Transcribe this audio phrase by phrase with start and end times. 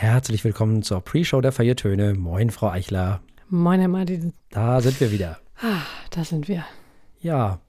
[0.00, 2.14] Herzlich willkommen zur Pre-Show der Feiertöne.
[2.14, 3.20] Moin, Frau Eichler.
[3.50, 4.32] Moin, Herr Martin.
[4.48, 5.38] Da sind wir wieder.
[5.60, 6.64] Ah, da sind wir.
[7.20, 7.60] Ja.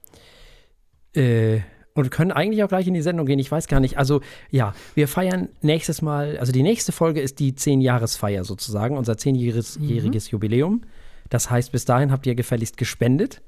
[1.14, 1.60] Äh,
[1.92, 3.38] und können eigentlich auch gleich in die Sendung gehen.
[3.38, 3.98] Ich weiß gar nicht.
[3.98, 9.18] Also, ja, wir feiern nächstes Mal, also die nächste Folge ist die Zehn-Jahres-Feier sozusagen, unser
[9.18, 10.10] zehnjähriges mhm.
[10.30, 10.84] Jubiläum.
[11.28, 13.42] Das heißt, bis dahin habt ihr gefälligst gespendet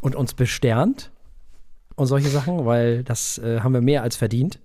[0.00, 1.12] und uns besternt
[1.94, 4.58] und solche Sachen, weil das äh, haben wir mehr als verdient.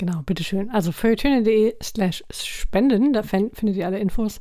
[0.00, 0.70] Genau, bitteschön.
[0.70, 4.38] Also feuilletöne.de slash spenden, da findet ihr alle Infos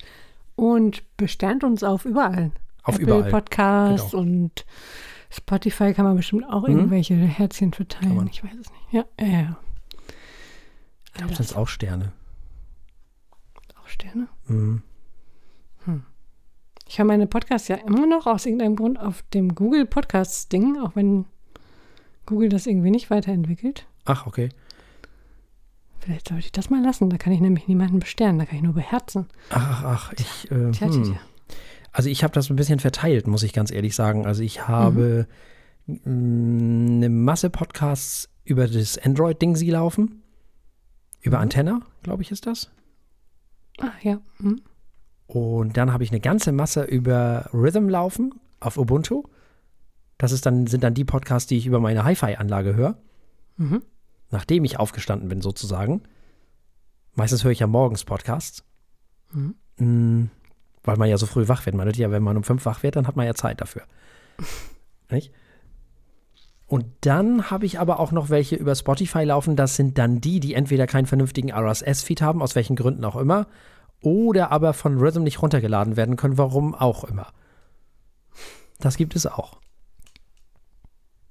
[0.55, 2.52] und besternt uns auf überall.
[2.84, 3.30] Auf Apple überall.
[3.30, 4.23] Podcasts genau.
[4.23, 4.66] und
[5.30, 6.77] Spotify kann man bestimmt auch mhm.
[6.77, 8.30] irgendwelche Herzchen verteilen.
[8.31, 8.94] Ich weiß es nicht.
[8.94, 9.58] Ja, ja, ja.
[11.08, 12.14] Ich glaube, das sind auch Sterne.
[13.84, 14.30] Auch Sterne?
[14.48, 14.81] Mhm.
[15.84, 16.03] Hm.
[16.88, 20.95] Ich höre meine Podcasts ja immer noch aus irgendeinem Grund auf dem Google Podcasts-Ding, auch
[20.95, 21.26] wenn
[22.26, 23.88] Google das irgendwie nicht weiterentwickelt.
[24.05, 24.52] Ach, okay.
[25.99, 27.09] Vielleicht sollte ich das mal lassen.
[27.09, 28.39] Da kann ich nämlich niemanden besternen.
[28.39, 29.27] Da kann ich nur beherzen.
[29.49, 30.49] Ach, ach, ich.
[30.52, 31.03] Äh, tja, hm.
[31.03, 31.20] tja,
[31.91, 34.25] Also, ich habe das ein bisschen verteilt, muss ich ganz ehrlich sagen.
[34.25, 35.28] Also, ich habe
[35.86, 36.00] mhm.
[36.06, 40.22] Mm, eine Masse Podcasts über das Android-Ding sie laufen.
[41.22, 41.44] Über mhm.
[41.44, 42.69] Antenna, glaube ich, ist das.
[43.80, 44.22] Ah, ja.
[44.38, 44.61] Mhm.
[45.28, 49.23] Und dann habe ich eine ganze Masse über Rhythm laufen auf Ubuntu.
[50.17, 52.97] Das ist dann, sind dann die Podcasts, die ich über meine Hi-Fi-Anlage höre.
[53.58, 53.81] Mhm
[54.31, 56.03] nachdem ich aufgestanden bin, sozusagen.
[57.16, 58.63] Meistens höre ich ja morgens Podcasts.
[59.31, 59.55] Mhm.
[59.77, 60.30] Mm,
[60.83, 61.75] weil man ja so früh wach wird.
[61.75, 63.83] Man wird ja, wenn man um fünf wach wird, dann hat man ja Zeit dafür.
[65.09, 65.31] Nicht?
[66.67, 69.55] Und dann habe ich aber auch noch welche über Spotify laufen.
[69.55, 73.47] Das sind dann die, die entweder keinen vernünftigen RSS-Feed haben, aus welchen Gründen auch immer,
[74.02, 77.33] oder aber von Rhythm nicht runtergeladen werden können, warum auch immer.
[78.80, 79.59] Das gibt es auch.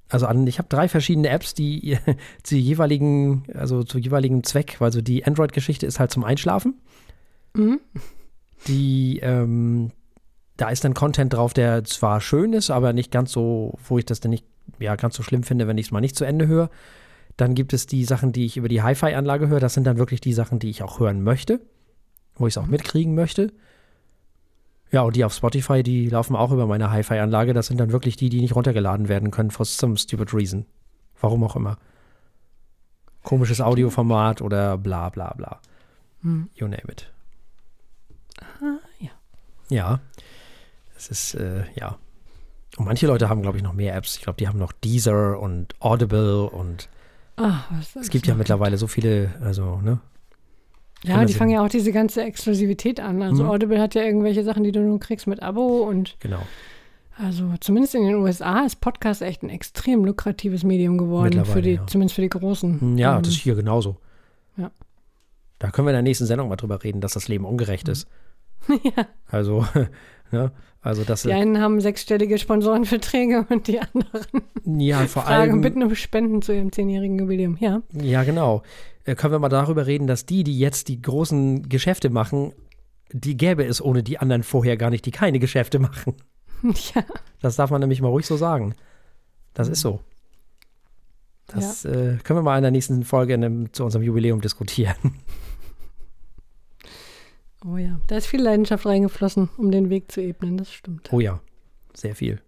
[0.09, 1.98] Also an, ich habe drei verschiedene Apps, die
[2.42, 6.75] zu jeweiligen, also zu jeweiligen Zweck, also die Android-Geschichte ist halt zum Einschlafen.
[7.55, 7.81] Mhm.
[8.67, 9.92] Die, ähm,
[10.56, 14.06] da ist dann Content drauf, der zwar schön ist, aber nicht ganz so, wo ich
[14.06, 14.44] das dann nicht,
[14.78, 16.71] ja, ganz so schlimm finde, wenn ich es mal nicht zu Ende höre.
[17.37, 19.61] Dann gibt es die Sachen, die ich über die Hi-Fi-Anlage höre.
[19.61, 21.61] Das sind dann wirklich die Sachen, die ich auch hören möchte,
[22.34, 22.72] wo ich es auch mhm.
[22.72, 23.53] mitkriegen möchte.
[24.91, 27.53] Ja, und die auf Spotify, die laufen auch über meine Hi-Fi-Anlage.
[27.53, 30.66] Das sind dann wirklich die, die nicht runtergeladen werden können, for some stupid reason.
[31.21, 31.76] Warum auch immer.
[33.22, 35.60] Komisches Audioformat oder bla bla bla.
[36.22, 36.49] Hm.
[36.54, 37.10] You name it.
[38.41, 39.10] Ah, ja.
[39.69, 40.00] Ja.
[40.97, 41.99] Es ist, äh, ja.
[42.76, 44.16] Und manche Leute haben, glaube ich, noch mehr Apps.
[44.16, 46.88] Ich glaube, die haben noch Deezer und Audible und
[47.37, 47.70] Ach,
[48.00, 50.00] es gibt ja mittlerweile so viele, also, ne?
[51.04, 53.22] Ja, die fangen ja auch diese ganze Exklusivität an.
[53.22, 53.50] Also mhm.
[53.50, 56.41] Audible hat ja irgendwelche Sachen, die du nur kriegst mit Abo und genau.
[57.16, 61.72] Also zumindest in den USA ist Podcast echt ein extrem lukratives Medium geworden, für die,
[61.72, 61.87] ja.
[61.87, 62.97] zumindest für die Großen.
[62.97, 63.97] Ja, ähm, das ist hier genauso.
[64.56, 64.70] Ja.
[65.58, 67.92] Da können wir in der nächsten Sendung mal drüber reden, dass das Leben ungerecht mhm.
[67.92, 68.08] ist.
[68.69, 69.06] ja.
[69.26, 69.66] Also,
[70.31, 70.53] ne?
[70.81, 75.82] Also das die einen haben sechsstellige Sponsorenverträge und die anderen ja, vor fragen allem, bitten
[75.82, 77.56] um Spenden zu ihrem zehnjährigen Jubiläum.
[77.58, 77.82] Ja.
[77.92, 78.62] Ja, genau.
[79.08, 82.52] Äh, können wir mal darüber reden, dass die, die jetzt die großen Geschäfte machen,
[83.10, 86.14] die gäbe es ohne die anderen vorher gar nicht, die keine Geschäfte machen.
[86.92, 87.04] Ja.
[87.41, 88.74] Das darf man nämlich mal ruhig so sagen.
[89.54, 90.00] Das ist so.
[91.46, 91.91] Das ja.
[91.92, 94.96] äh, können wir mal in der nächsten Folge in dem, zu unserem Jubiläum diskutieren.
[97.64, 101.12] Oh ja, da ist viel Leidenschaft reingeflossen, um den Weg zu ebnen, das stimmt.
[101.12, 101.40] Oh ja,
[101.92, 102.40] sehr viel.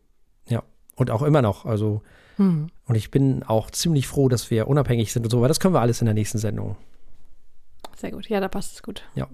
[0.48, 0.62] Ja,
[0.94, 1.66] und auch immer noch.
[1.66, 2.03] Also,
[2.41, 2.69] hm.
[2.87, 5.75] und ich bin auch ziemlich froh, dass wir unabhängig sind und so, aber das können
[5.75, 6.77] wir alles in der nächsten Sendung.
[7.97, 9.03] Sehr gut, ja, da passt es gut.
[9.15, 9.28] Ja.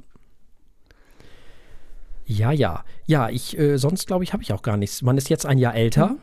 [2.25, 2.84] Ja, ja.
[3.06, 5.03] Ja, ich, äh, sonst glaube ich, habe ich auch gar nichts.
[5.03, 6.09] Man ist jetzt ein Jahr älter.
[6.09, 6.19] Mhm.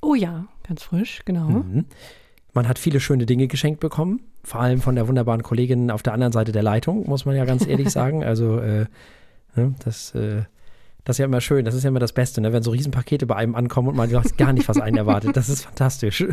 [0.00, 1.48] Oh ja, ganz frisch, genau.
[1.48, 1.86] Mhm.
[2.52, 6.14] Man hat viele schöne Dinge geschenkt bekommen, vor allem von der wunderbaren Kollegin auf der
[6.14, 8.24] anderen Seite der Leitung, muss man ja ganz ehrlich sagen.
[8.24, 8.86] Also, äh,
[9.54, 10.42] ne, das, äh,
[11.04, 12.52] das ist ja immer schön, das ist ja immer das Beste, ne?
[12.52, 15.36] wenn so Riesenpakete bei einem ankommen und man weiß gar nicht, was einen erwartet.
[15.36, 16.24] Das ist fantastisch.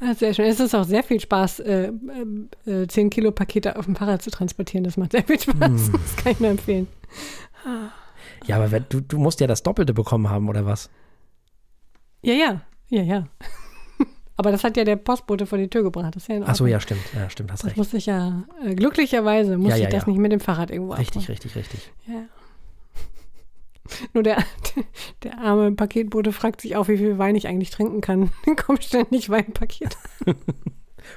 [0.00, 0.46] Ah, sehr schön.
[0.46, 1.92] Es ist auch sehr viel Spaß, äh,
[2.66, 4.82] äh, 10 Kilo Pakete auf dem Fahrrad zu transportieren.
[4.84, 5.54] Das macht sehr viel Spaß.
[5.58, 5.92] Hm.
[5.92, 6.88] Das kann ich nur empfehlen.
[8.46, 10.90] Ja, aber du, du musst ja das Doppelte bekommen haben, oder was?
[12.22, 12.60] Ja, ja.
[12.88, 13.28] Ja, ja.
[14.36, 16.16] Aber das hat ja der Postbote vor die Tür gebracht.
[16.16, 17.00] Das ist ja Ach so, ja, stimmt.
[17.14, 17.76] Ja, stimmt, hast das recht.
[17.76, 20.94] musste ich ja, äh, glücklicherweise musste Ja, ja, ich das nicht mit dem Fahrrad irgendwo
[20.94, 21.26] Richtig, abholen.
[21.28, 21.92] richtig, richtig.
[22.06, 22.22] Ja.
[24.14, 24.38] Nur der,
[25.22, 28.30] der arme Paketbote fragt sich auch, wie viel Wein ich eigentlich trinken kann.
[28.46, 29.96] Dann kommt ständig Weinpaket.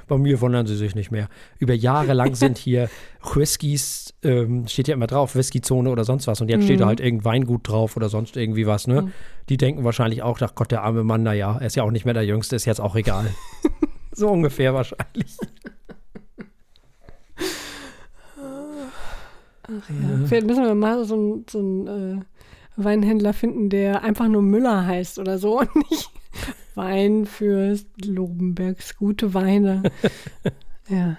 [0.06, 1.28] Bei mir wundern sie sich nicht mehr.
[1.58, 2.90] Über Jahre lang sind hier
[3.34, 6.42] Whiskys, ähm, steht ja immer drauf, Whiskyzone oder sonst was.
[6.42, 6.88] Und jetzt steht da Mhm.
[6.88, 9.02] halt irgendein Weingut drauf oder sonst irgendwie was, ne?
[9.02, 9.12] Mhm.
[9.48, 12.04] Die denken wahrscheinlich auch, ach Gott, der arme Mann, naja, er ist ja auch nicht
[12.04, 13.30] mehr der Jüngste, ist jetzt auch egal.
[14.12, 15.36] so ungefähr wahrscheinlich.
[19.70, 20.26] Ach ja.
[20.26, 21.86] Vielleicht müssen wir mal so einen so einen,
[22.18, 22.24] äh,
[22.84, 26.10] Weinhändler finden, der einfach nur Müller heißt oder so und nicht
[26.74, 29.82] Wein für Lobenbergs gute Weine.
[30.88, 31.16] ja.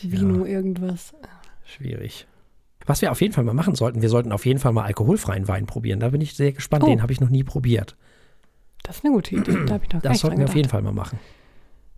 [0.00, 1.14] Vino irgendwas.
[1.64, 2.26] Schwierig.
[2.86, 5.48] Was wir auf jeden Fall mal machen sollten, wir sollten auf jeden Fall mal alkoholfreien
[5.48, 6.00] Wein probieren.
[6.00, 6.84] Da bin ich sehr gespannt.
[6.84, 6.86] Oh.
[6.88, 7.96] Den habe ich noch nie probiert.
[8.82, 9.64] Das ist eine gute Idee.
[9.66, 10.70] Da habe ich noch Das sollten wir auf jeden gedacht.
[10.70, 11.18] Fall mal machen.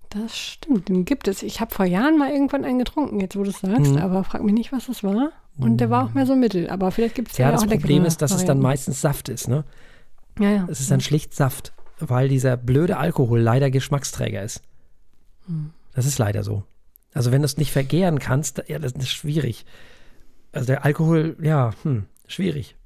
[0.09, 1.43] Das stimmt, den gibt es.
[1.43, 3.99] Ich habe vor Jahren mal irgendwann einen getrunken, jetzt wo du es sagst, Mhm.
[3.99, 5.33] aber frag mich nicht, was das war.
[5.59, 7.67] Und der war auch mehr so mittel, aber vielleicht gibt es Ja, ja, das auch
[7.69, 8.63] Problem ist, dass es dann Varianten.
[8.63, 9.49] meistens Saft ist.
[9.49, 9.65] Ne?
[10.39, 10.69] Ja, ja.
[10.71, 14.63] Es ist dann schlicht Saft, weil dieser blöde Alkohol leider Geschmacksträger ist.
[15.47, 15.71] Hm.
[15.95, 16.63] Das ist leider so.
[17.13, 19.65] Also wenn du es nicht vergären kannst, ja, das ist schwierig.
[20.53, 22.77] Also der Alkohol, ja, hm, schwierig.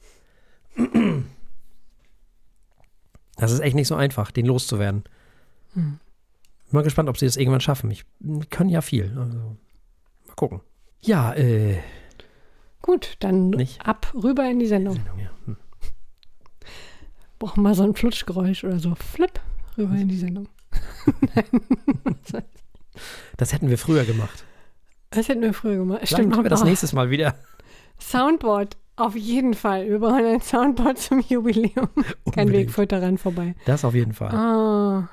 [3.36, 5.04] Das ist echt nicht so einfach, den loszuwerden.
[5.74, 5.98] Hm.
[6.70, 7.90] Bin mal gespannt, ob sie das irgendwann schaffen.
[7.90, 8.04] Ich
[8.50, 9.14] können ja viel.
[9.18, 9.56] Also,
[10.26, 10.60] mal gucken.
[11.00, 11.78] Ja, äh,
[12.82, 13.84] Gut, dann Nicht?
[13.86, 14.94] ab rüber in die Sendung.
[14.94, 15.30] Sendung, ja.
[15.46, 15.56] Hm.
[17.38, 18.94] Brauchen wir mal so ein Flutschgeräusch oder so.
[18.96, 19.40] Flip,
[19.78, 20.48] rüber in die Sendung.
[23.36, 24.44] Das hätten wir früher gemacht.
[25.10, 25.98] Das hätten wir früher gemacht.
[26.00, 26.30] Vielleicht Stimmt.
[26.30, 27.34] machen wir das Oh, nächstes Mal wieder.
[27.98, 29.88] Soundboard, auf jeden Fall.
[29.88, 31.88] Wir brauchen ein Soundboard zum Jubiläum.
[32.32, 33.54] Kein Weg führt daran vorbei.
[33.64, 34.30] Das auf jeden Fall.
[34.34, 35.08] Ah,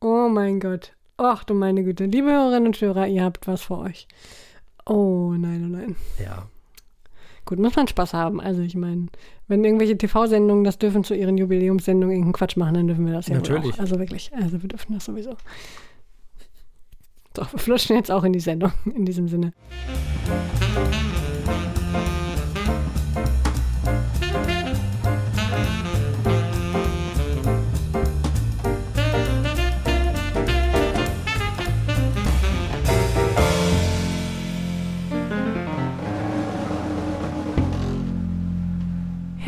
[0.00, 0.94] oh mein Gott.
[1.16, 2.04] Ach du meine Güte.
[2.06, 4.06] Liebe Hörerinnen und Hörer, ihr habt was vor euch.
[4.86, 5.96] Oh nein, oh nein.
[6.22, 6.46] Ja.
[7.48, 8.42] Gut, muss man Spaß haben.
[8.42, 9.06] Also ich meine,
[9.46, 13.28] wenn irgendwelche TV-Sendungen das dürfen zu ihren Jubiläumssendungen irgendeinen Quatsch machen, dann dürfen wir das
[13.28, 13.72] ja Natürlich.
[13.72, 13.78] auch.
[13.78, 15.30] Also wirklich, also wir dürfen das sowieso.
[17.34, 19.54] So, wir flutschen jetzt auch in die Sendung, in diesem Sinne.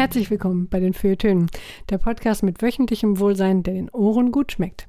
[0.00, 1.50] Herzlich willkommen bei den Feuilletönen,
[1.90, 4.88] der Podcast mit wöchentlichem Wohlsein, der den Ohren gut schmeckt.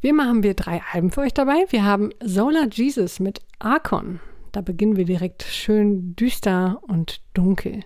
[0.00, 1.66] Wie immer haben wir drei Alben für euch dabei.
[1.68, 4.18] Wir haben Solar Jesus mit Archon.
[4.52, 7.82] Da beginnen wir direkt schön düster und dunkel.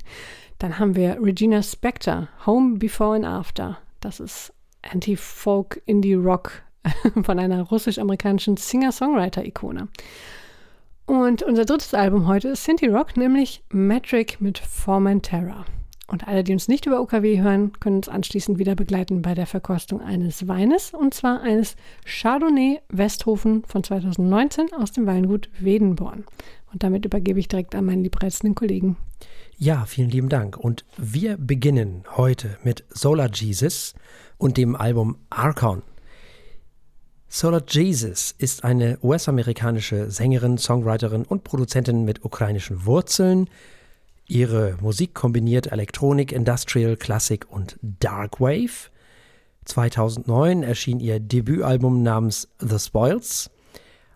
[0.61, 3.79] Dann haben wir Regina Spektor, Home Before and After.
[3.99, 4.53] Das ist
[4.83, 6.63] Anti-Folk Indie Rock
[7.25, 9.89] von einer russisch-amerikanischen Singer-Songwriter-Ikone.
[11.07, 15.65] Und unser drittes Album heute ist Sinti Rock, nämlich Metric mit Formentera.
[16.07, 19.47] Und alle, die uns nicht über OKW hören, können uns anschließend wieder begleiten bei der
[19.47, 26.25] Verkostung eines Weines, und zwar eines Chardonnay Westhofen von 2019 aus dem Weingut Wedenborn.
[26.73, 28.97] Und damit übergebe ich direkt an meinen liebreizenden Kollegen.
[29.57, 30.57] Ja, vielen lieben Dank.
[30.57, 33.95] Und wir beginnen heute mit Solar Jesus
[34.37, 35.83] und dem Album Archon.
[37.29, 43.49] Solar Jesus ist eine US-amerikanische Sängerin, Songwriterin und Produzentin mit ukrainischen Wurzeln.
[44.27, 48.91] Ihre Musik kombiniert Elektronik, Industrial, Klassik und Dark Wave.
[49.67, 53.51] 2009 erschien ihr Debütalbum namens The Spoils.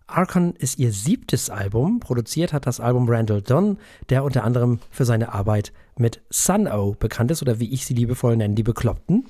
[0.06, 2.00] Archon ist ihr siebtes Album.
[2.00, 3.78] Produziert hat das Album Randall Dunn,
[4.08, 8.36] der unter anderem für seine Arbeit mit Sun-O bekannt ist oder wie ich sie liebevoll
[8.36, 9.26] nenne, die Bekloppten.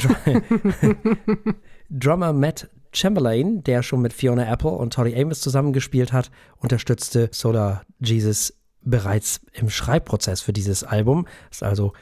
[0.00, 0.42] Dr
[1.90, 7.82] Drummer Matt Chamberlain, der schon mit Fiona Apple und Tori Amos zusammengespielt hat, unterstützte Solar
[8.00, 8.57] Jesus
[8.90, 11.26] bereits im Schreibprozess für dieses Album.
[11.50, 11.92] Ist also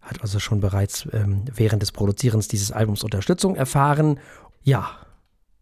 [0.00, 4.20] hat also schon bereits ähm, während des Produzierens dieses Albums Unterstützung erfahren.
[4.62, 4.88] Ja,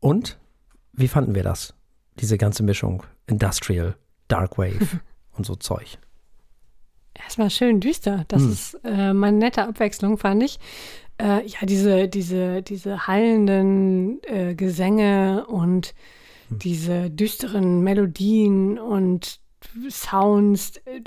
[0.01, 0.39] und
[0.93, 1.75] wie fanden wir das?
[2.21, 3.97] Diese ganze Mischung Industrial,
[4.29, 5.01] Dark Wave
[5.37, 5.99] und so Zeug.
[7.27, 8.25] Es war schön düster.
[8.29, 8.53] Das Hm.
[8.53, 10.59] ist äh, mal eine nette Abwechslung, fand ich.
[11.19, 15.95] Äh, ja, diese, diese, diese hallenden äh, Gesänge und
[16.49, 16.59] Hm.
[16.59, 19.41] diese düsteren Melodien und
[19.89, 21.01] Sounds, äh,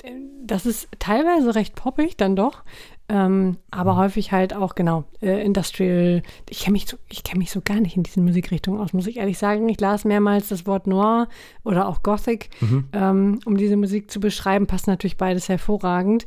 [0.44, 2.64] das ist teilweise recht poppig dann doch,
[3.10, 3.98] ähm, aber Hm.
[3.98, 6.22] häufig halt auch, genau, äh, Industrial.
[6.50, 9.08] Ich kenne mich, so, ich kenn mich so gar nicht in diesen Musikrichtungen aus, muss
[9.08, 9.70] ich ehrlich sagen.
[9.70, 11.30] Ich las mehrmals das Wort Noir
[11.64, 12.50] oder auch Gothic,
[12.94, 14.68] ähm, um diese Musik zu beschreiben.
[14.68, 16.26] Passt natürlich beides hervorragend.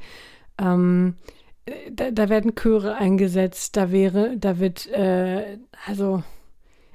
[0.59, 1.17] Ähm,
[1.67, 6.23] äh, da, da werden Chöre eingesetzt, da wäre, da wird, äh, also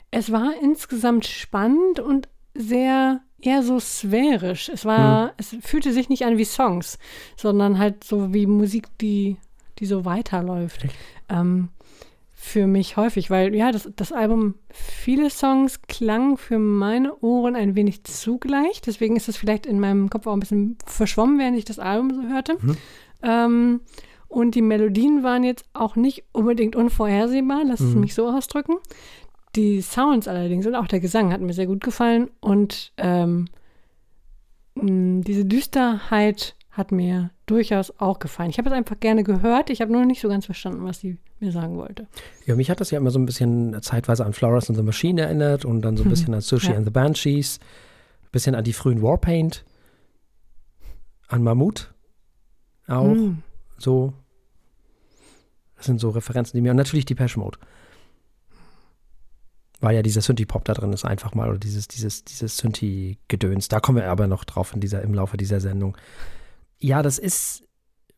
[0.10, 4.70] es war insgesamt spannend und sehr eher so sphärisch.
[4.70, 6.98] Es war, es fühlte sich nicht an wie Songs,
[7.36, 9.38] sondern halt so wie Musik, die,
[9.80, 10.86] die so weiterläuft.
[11.30, 11.70] Ähm,
[12.34, 17.75] für mich häufig, weil ja, das, das Album, viele Songs klangen für meine Ohren ein
[17.75, 18.82] wenig zugleich.
[18.82, 22.13] Deswegen ist es vielleicht in meinem Kopf auch ein bisschen verschwommen, während ich das Album
[22.13, 22.58] so hörte.
[23.24, 23.82] Ähm,
[24.27, 28.75] und die Melodien waren jetzt auch nicht unbedingt unvorhersehbar, lass es mich so ausdrücken.
[29.55, 33.47] Die Sounds allerdings und auch der Gesang hat mir sehr gut gefallen und ähm,
[34.75, 38.50] diese Düsterheit hat mir durchaus auch gefallen.
[38.50, 39.69] Ich habe es einfach gerne gehört.
[39.69, 42.07] Ich habe nur nicht so ganz verstanden, was sie mir sagen wollte.
[42.45, 45.21] Ja, mich hat das ja immer so ein bisschen zeitweise an Flowers and the Machine
[45.21, 46.75] erinnert und dann so ein bisschen an Sushi ja.
[46.75, 47.59] and the Banshees,
[48.24, 49.63] ein bisschen an die frühen Warpaint,
[51.27, 51.93] an Mammut
[52.88, 53.13] auch.
[53.13, 53.41] Mhm.
[53.77, 54.13] So.
[55.77, 56.71] Das sind so Referenzen, die mir.
[56.71, 57.57] Und natürlich die Pesh Mode.
[59.86, 61.48] Weil ja dieser Synthie-Pop da drin ist, einfach mal.
[61.50, 63.70] Oder dieses, dieses, dieses Synthie-Gedöns.
[63.70, 65.96] Da kommen wir aber noch drauf in dieser, im Laufe dieser Sendung
[66.80, 67.63] ja, das ist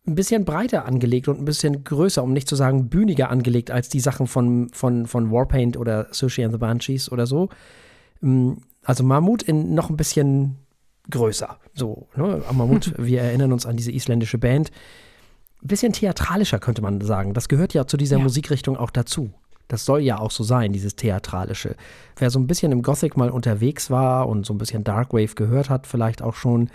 [0.06, 3.90] ein bisschen breiter angelegt und ein bisschen größer, um nicht zu sagen bühniger angelegt als
[3.90, 7.50] die Sachen von, von, von Warpaint oder Sushi and the Banshees oder so.
[8.22, 10.58] Mm, also Mammut in noch ein bisschen
[11.10, 11.60] größer.
[11.74, 12.42] So, ne?
[12.52, 14.72] Mammut, wir erinnern uns an diese isländische Band.
[15.62, 17.34] Ein bisschen theatralischer, könnte man sagen.
[17.34, 18.24] Das gehört ja zu dieser ja.
[18.24, 19.32] Musikrichtung auch dazu.
[19.68, 21.76] Das soll ja auch so sein, dieses Theatralische.
[22.16, 25.70] Wer so ein bisschen im Gothic mal unterwegs war und so ein bisschen Darkwave gehört
[25.70, 26.70] hat, vielleicht auch schon,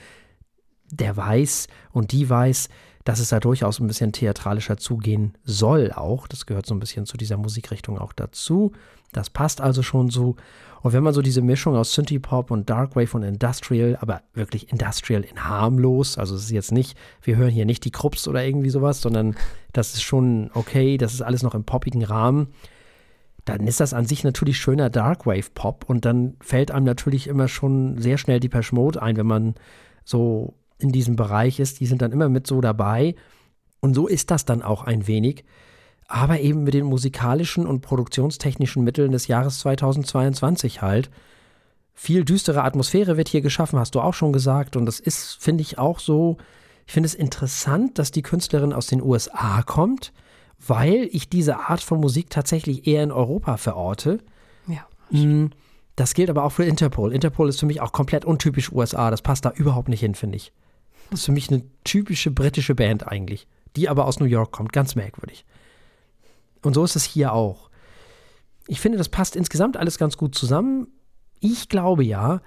[0.91, 2.69] der weiß und die weiß,
[3.05, 6.29] dass es da durchaus ein bisschen theatralischer zugehen soll auch.
[6.29, 8.73] Das gehört so ein bisschen zu dieser Musikrichtung auch dazu.
[9.13, 10.37] Das passt also schon so.
[10.83, 15.23] Und wenn man so diese Mischung aus Synthie-Pop und Darkwave und Industrial, aber wirklich Industrial
[15.23, 18.71] in harmlos, also es ist jetzt nicht, wir hören hier nicht die Krups oder irgendwie
[18.71, 19.37] sowas, sondern
[19.73, 22.49] das ist schon okay, das ist alles noch im poppigen Rahmen,
[23.45, 27.99] dann ist das an sich natürlich schöner Darkwave-Pop und dann fällt einem natürlich immer schon
[27.99, 29.55] sehr schnell die Mode ein, wenn man
[30.05, 33.15] so in diesem Bereich ist, die sind dann immer mit so dabei.
[33.81, 35.45] Und so ist das dann auch ein wenig.
[36.07, 41.11] Aber eben mit den musikalischen und produktionstechnischen Mitteln des Jahres 2022 halt.
[41.95, 44.77] Viel düstere Atmosphäre wird hier geschaffen, hast du auch schon gesagt.
[44.77, 46.37] Und das ist, finde ich, auch so.
[46.87, 50.13] Ich finde es interessant, dass die Künstlerin aus den USA kommt,
[50.67, 54.19] weil ich diese Art von Musik tatsächlich eher in Europa verorte.
[54.67, 54.87] Ja.
[55.11, 55.51] Hm,
[55.97, 57.13] das gilt aber auch für Interpol.
[57.13, 59.11] Interpol ist für mich auch komplett untypisch USA.
[59.11, 60.53] Das passt da überhaupt nicht hin, finde ich.
[61.11, 64.73] Das ist für mich eine typische britische Band eigentlich, die aber aus New York kommt.
[64.73, 65.45] Ganz merkwürdig.
[66.63, 67.71] Und so ist es hier auch.
[68.69, 70.87] Ich finde, das passt insgesamt alles ganz gut zusammen.
[71.41, 72.41] Ich glaube ja,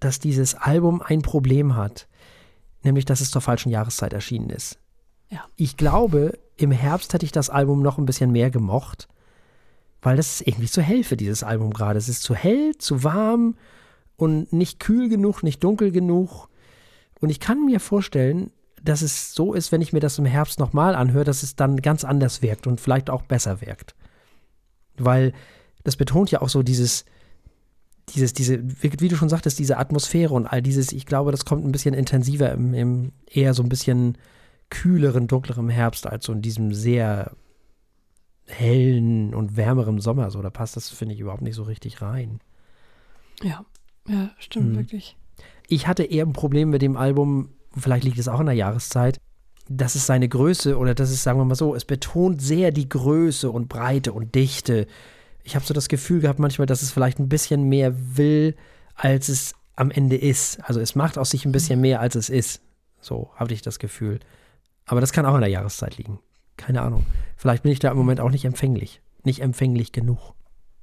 [0.00, 2.08] dass dieses Album ein Problem hat,
[2.82, 4.78] nämlich dass es zur falschen Jahreszeit erschienen ist.
[5.30, 5.44] Ja.
[5.56, 9.08] Ich glaube, im Herbst hätte ich das Album noch ein bisschen mehr gemocht,
[10.02, 11.98] weil das ist irgendwie zu hell für dieses Album gerade.
[11.98, 13.56] Es ist zu hell, zu warm
[14.16, 16.48] und nicht kühl genug, nicht dunkel genug.
[17.20, 18.50] Und ich kann mir vorstellen,
[18.82, 21.78] dass es so ist, wenn ich mir das im Herbst nochmal anhöre, dass es dann
[21.78, 23.94] ganz anders wirkt und vielleicht auch besser wirkt.
[24.96, 25.32] Weil
[25.84, 27.04] das betont ja auch so dieses,
[28.10, 31.64] dieses, diese, wie du schon sagtest, diese Atmosphäre und all dieses, ich glaube, das kommt
[31.64, 34.18] ein bisschen intensiver im, im eher so ein bisschen
[34.70, 37.32] kühleren, dunkleren Herbst als so in diesem sehr
[38.46, 40.30] hellen und wärmeren Sommer.
[40.30, 42.40] So, da passt das, finde ich, überhaupt nicht so richtig rein.
[43.42, 43.64] Ja,
[44.08, 44.76] ja, stimmt hm.
[44.76, 45.16] wirklich.
[45.68, 49.20] Ich hatte eher ein Problem mit dem Album, vielleicht liegt es auch an der Jahreszeit,
[49.68, 52.88] dass es seine Größe oder das ist, sagen wir mal so, es betont sehr die
[52.88, 54.88] Größe und Breite und Dichte.
[55.44, 58.56] Ich habe so das Gefühl gehabt manchmal, dass es vielleicht ein bisschen mehr will,
[58.96, 60.58] als es am Ende ist.
[60.64, 62.60] Also es macht aus sich ein bisschen mehr, als es ist.
[63.00, 64.18] So habe ich das Gefühl.
[64.90, 66.18] Aber das kann auch an der Jahreszeit liegen.
[66.56, 67.06] Keine Ahnung.
[67.36, 69.00] Vielleicht bin ich da im Moment auch nicht empfänglich.
[69.22, 70.34] Nicht empfänglich genug.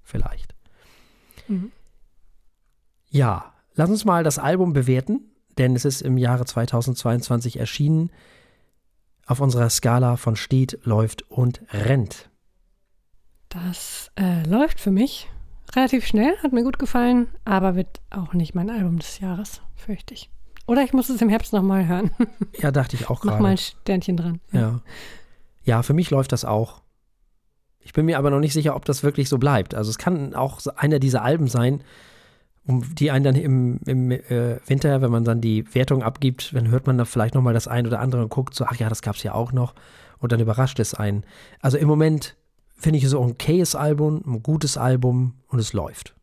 [0.04, 0.56] Vielleicht.
[1.48, 1.72] Mhm.
[3.10, 5.22] Ja, Lass uns mal das Album bewerten,
[5.60, 8.10] denn es ist im Jahre 2022 erschienen
[9.28, 12.28] auf unserer Skala von steht, läuft und rennt.
[13.50, 15.30] Das äh, läuft für mich
[15.76, 20.16] relativ schnell, hat mir gut gefallen, aber wird auch nicht mein Album des Jahres, fürchte
[20.16, 20.32] ich.
[20.68, 22.12] Oder ich muss es im Herbst nochmal hören.
[22.60, 23.36] Ja, dachte ich auch gerade.
[23.36, 24.42] Nochmal ein Sternchen dran.
[24.52, 24.82] Ja.
[25.64, 25.84] ja.
[25.84, 26.82] Für mich läuft das auch.
[27.80, 29.76] Ich bin mir aber noch nicht sicher, ob das wirklich so bleibt.
[29.76, 31.84] Also es kann auch einer dieser Alben sein,
[32.66, 36.70] um die einen dann im, im äh, Winter, wenn man dann die Wertung abgibt, dann
[36.70, 39.02] hört man da vielleicht nochmal das ein oder andere und guckt so, ach ja, das
[39.02, 39.74] gab es ja auch noch.
[40.18, 41.24] Und dann überrascht es einen.
[41.62, 42.36] Also im Moment
[42.76, 46.14] finde ich es so ein okayes Album, ein gutes Album und es läuft.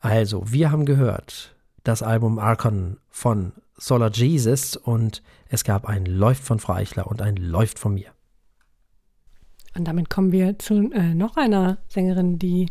[0.00, 1.53] Also, wir haben gehört
[1.84, 7.22] das Album Archon von Solar Jesus und es gab ein Läuft von Frau Eichler und
[7.22, 8.10] ein Läuft von mir.
[9.76, 12.70] Und damit kommen wir zu äh, noch einer Sängerin, die,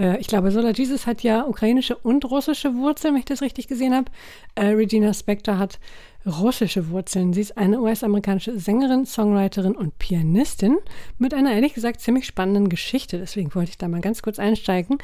[0.00, 3.68] äh, ich glaube, Solar Jesus hat ja ukrainische und russische Wurzeln, wenn ich das richtig
[3.68, 4.10] gesehen habe.
[4.54, 5.78] Äh, Regina Spector hat
[6.24, 7.32] russische Wurzeln.
[7.32, 10.78] Sie ist eine US-amerikanische Sängerin, Songwriterin und Pianistin
[11.18, 13.18] mit einer ehrlich gesagt ziemlich spannenden Geschichte.
[13.18, 14.98] Deswegen wollte ich da mal ganz kurz einsteigen.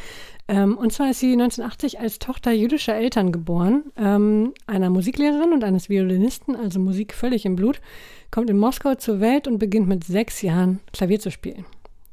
[0.47, 5.65] Ähm, und zwar ist sie 1980 als Tochter jüdischer Eltern geboren, ähm, einer Musiklehrerin und
[5.65, 7.81] eines Violinisten, also Musik völlig im Blut,
[8.31, 11.67] kommt in Moskau zur Welt und beginnt mit sechs Jahren Klavier zu spielen.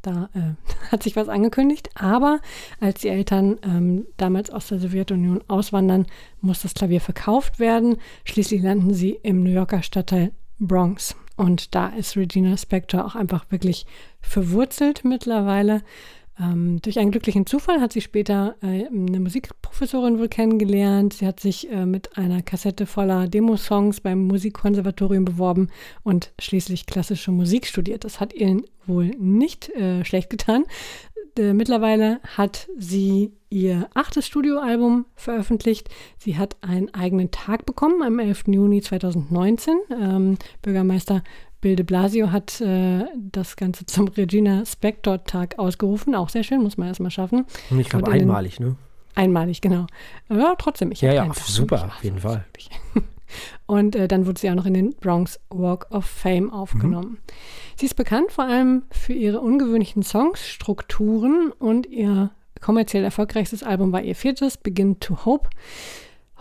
[0.06, 0.54] Da äh,
[0.92, 1.90] hat sich was angekündigt.
[1.96, 2.40] Aber
[2.80, 6.06] als die Eltern ähm, damals aus der Sowjetunion auswandern,
[6.42, 7.98] muss das Klavier verkauft werden.
[8.24, 11.16] Schließlich landen sie im New Yorker Stadtteil Bronx.
[11.38, 13.86] Und da ist Regina Spector auch einfach wirklich
[14.22, 15.82] verwurzelt mittlerweile.
[16.40, 21.14] Ähm, durch einen glücklichen Zufall hat sie später äh, eine Musikprofessorin wohl kennengelernt.
[21.14, 25.70] Sie hat sich äh, mit einer Kassette voller Demosongs beim Musikkonservatorium beworben
[26.04, 28.04] und schließlich klassische Musik studiert.
[28.04, 30.66] Das hat ihr wohl nicht äh, schlecht getan.
[31.38, 35.90] Äh, mittlerweile hat sie ihr achtes Studioalbum veröffentlicht.
[36.18, 38.44] Sie hat einen eigenen Tag bekommen am 11.
[38.48, 39.78] Juni 2019.
[39.92, 41.24] Ähm, Bürgermeister
[41.66, 46.14] Bill de Blasio hat äh, das Ganze zum Regina Spector-Tag ausgerufen.
[46.14, 47.48] Auch sehr schön, muss man erstmal schaffen.
[47.72, 48.76] Und ich glaube einmalig, ne?
[49.16, 49.88] Einmalig, genau.
[50.30, 50.92] Ja, trotzdem.
[50.92, 52.46] Ich ja, ja, super, auf jeden Fall.
[53.66, 57.14] Und äh, dann wurde sie auch noch in den Bronx Walk of Fame aufgenommen.
[57.14, 57.34] Mhm.
[57.78, 62.30] Sie ist bekannt vor allem für ihre ungewöhnlichen Songs, Strukturen und ihr
[62.62, 65.50] kommerziell erfolgreichstes Album war ihr viertes, Begin to Hope.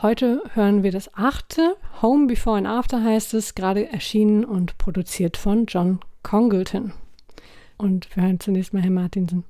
[0.05, 1.79] Heute hören wir das achte.
[2.03, 6.93] Home Before and After heißt es, gerade erschienen und produziert von John Congleton.
[7.79, 9.45] Und wir hören zunächst mal Herr Martinsen.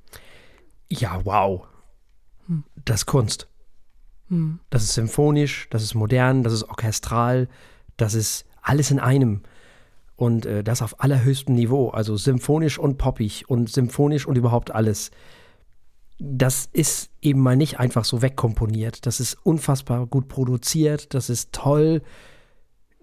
[0.89, 1.67] Ja, wow.
[2.47, 2.63] Hm.
[2.85, 3.49] Das ist Kunst.
[4.29, 4.61] Hm.
[4.69, 7.49] Das ist symphonisch, das ist modern, das ist orchestral,
[7.97, 9.41] das ist alles in einem.
[10.15, 11.89] Und äh, das auf allerhöchstem Niveau.
[11.89, 15.11] Also symphonisch und poppig und symphonisch und überhaupt alles
[16.17, 19.05] das ist eben mal nicht einfach so wegkomponiert.
[19.05, 22.01] Das ist unfassbar gut produziert, das ist toll.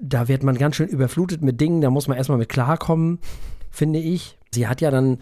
[0.01, 3.19] Da wird man ganz schön überflutet mit Dingen, da muss man erstmal mit klarkommen,
[3.71, 4.39] finde ich.
[4.51, 5.19] Sie hat ja dann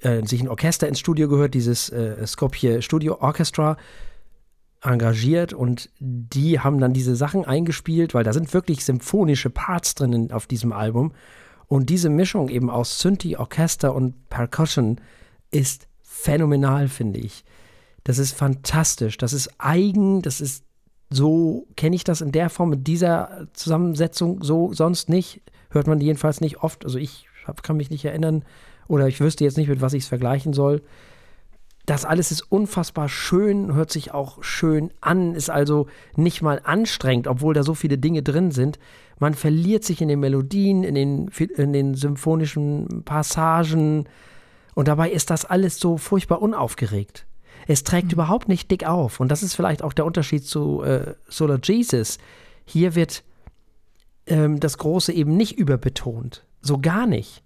[0.00, 3.76] äh, sich ein Orchester ins Studio gehört, dieses äh, Skopje Studio Orchestra
[4.80, 10.30] engagiert und die haben dann diese Sachen eingespielt, weil da sind wirklich symphonische Parts drin
[10.32, 11.12] auf diesem Album.
[11.66, 15.00] Und diese Mischung eben aus Synthi, Orchester und Percussion
[15.50, 15.87] ist
[16.18, 17.44] phänomenal, finde ich.
[18.04, 19.18] Das ist fantastisch.
[19.18, 20.22] Das ist eigen.
[20.22, 20.64] Das ist
[21.10, 25.40] so, kenne ich das in der Form, mit dieser Zusammensetzung so sonst nicht.
[25.70, 26.84] Hört man jedenfalls nicht oft.
[26.84, 28.44] Also ich hab, kann mich nicht erinnern
[28.88, 30.82] oder ich wüsste jetzt nicht, mit was ich es vergleichen soll.
[31.86, 37.26] Das alles ist unfassbar schön, hört sich auch schön an, ist also nicht mal anstrengend,
[37.26, 38.78] obwohl da so viele Dinge drin sind.
[39.18, 44.06] Man verliert sich in den Melodien, in den, in den symphonischen Passagen.
[44.78, 47.26] Und dabei ist das alles so furchtbar unaufgeregt.
[47.66, 48.12] Es trägt mhm.
[48.12, 49.18] überhaupt nicht dick auf.
[49.18, 52.18] Und das ist vielleicht auch der Unterschied zu äh, Solar Jesus.
[52.64, 53.24] Hier wird
[54.28, 56.46] ähm, das Große eben nicht überbetont.
[56.60, 57.42] So gar nicht.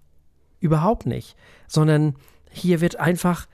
[0.59, 1.35] Überhaupt nicht.
[1.67, 2.17] Sondern
[2.51, 3.47] hier wird einfach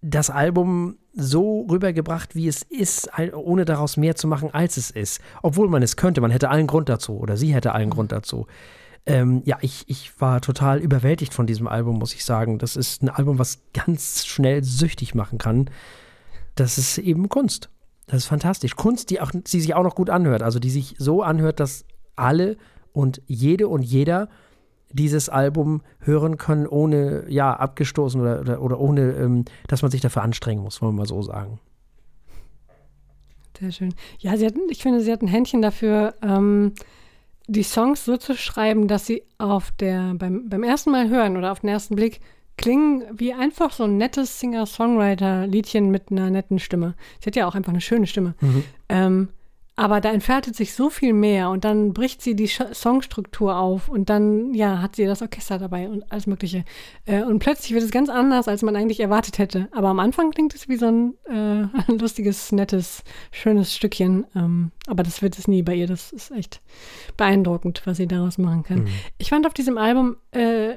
[0.00, 5.20] das Album so rübergebracht, wie es ist, ohne daraus mehr zu machen, als es ist.
[5.40, 6.20] Obwohl man es könnte.
[6.20, 7.16] Man hätte allen Grund dazu.
[7.20, 7.94] Oder sie hätte allen mhm.
[7.94, 8.48] Grund dazu.
[9.06, 12.58] Ähm, ja, ich, ich war total überwältigt von diesem Album, muss ich sagen.
[12.58, 15.68] Das ist ein Album, was ganz schnell süchtig machen kann.
[16.54, 17.68] Das ist eben Kunst.
[18.06, 18.76] Das ist fantastisch.
[18.76, 20.42] Kunst, die, auch, die sich auch noch gut anhört.
[20.42, 21.84] Also die sich so anhört, dass
[22.16, 22.56] alle
[22.92, 24.28] und jede und jeder
[24.94, 30.00] dieses Album hören können, ohne, ja, abgestoßen oder, oder, oder ohne, ähm, dass man sich
[30.00, 31.58] dafür anstrengen muss, wollen wir mal so sagen.
[33.58, 33.94] Sehr schön.
[34.20, 36.72] Ja, sie hat, ich finde, sie hat ein Händchen dafür, ähm,
[37.46, 41.52] die Songs so zu schreiben, dass sie auf der, beim, beim ersten Mal hören oder
[41.52, 42.20] auf den ersten Blick
[42.56, 46.94] klingen wie einfach so ein nettes Singer-Songwriter-Liedchen mit einer netten Stimme.
[47.20, 48.34] Sie hat ja auch einfach eine schöne Stimme.
[48.40, 48.64] Mhm.
[48.88, 49.28] Ähm,
[49.76, 54.08] aber da entfaltet sich so viel mehr und dann bricht sie die Songstruktur auf und
[54.08, 56.64] dann, ja, hat sie das Orchester dabei und alles Mögliche.
[57.06, 59.68] Äh, und plötzlich wird es ganz anders, als man eigentlich erwartet hätte.
[59.72, 64.26] Aber am Anfang klingt es wie so ein äh, lustiges, nettes, schönes Stückchen.
[64.36, 65.88] Ähm, aber das wird es nie bei ihr.
[65.88, 66.60] Das ist echt
[67.16, 68.84] beeindruckend, was sie daraus machen kann.
[68.84, 68.88] Mhm.
[69.18, 70.76] Ich fand auf diesem Album äh,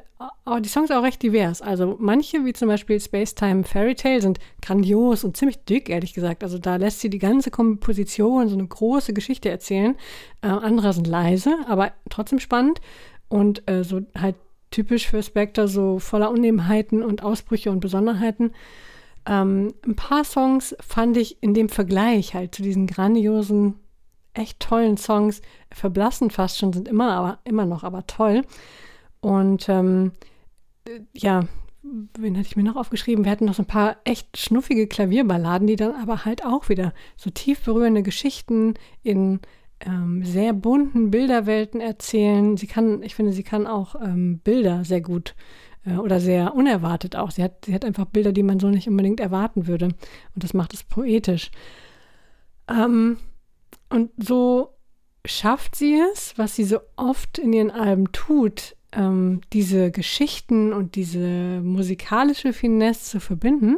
[0.61, 1.61] die Songs auch recht divers.
[1.61, 6.43] Also manche, wie zum Beispiel Spacetime Fairy Tale, sind grandios und ziemlich dick, ehrlich gesagt.
[6.43, 9.95] Also da lässt sie die ganze Komposition so eine große Geschichte erzählen.
[10.41, 12.79] Äh, andere sind leise, aber trotzdem spannend.
[13.27, 14.35] Und äh, so halt
[14.71, 18.51] typisch für Spectre, so voller Unebenheiten und Ausbrüche und Besonderheiten.
[19.25, 23.75] Ähm, ein paar Songs fand ich in dem Vergleich halt zu diesen grandiosen
[24.33, 28.43] echt tollen Songs verblassen fast schon, sind immer, aber, immer noch aber toll.
[29.19, 30.13] Und ähm,
[31.13, 31.47] ja,
[32.17, 33.25] wen hatte ich mir noch aufgeschrieben?
[33.25, 36.93] Wir hatten noch so ein paar echt schnuffige Klavierballaden, die dann aber halt auch wieder
[37.15, 39.39] so tief berührende Geschichten in
[39.79, 42.57] ähm, sehr bunten Bilderwelten erzählen.
[42.57, 45.35] Sie kann, ich finde, sie kann auch ähm, Bilder sehr gut
[45.85, 47.31] äh, oder sehr unerwartet auch.
[47.31, 49.85] Sie hat, sie hat einfach Bilder, die man so nicht unbedingt erwarten würde.
[49.85, 51.51] Und das macht es poetisch.
[52.67, 53.17] Ähm,
[53.89, 54.73] und so
[55.25, 60.95] schafft sie es, was sie so oft in ihren Alben tut, ähm, diese Geschichten und
[60.95, 63.77] diese musikalische Finesse zu verbinden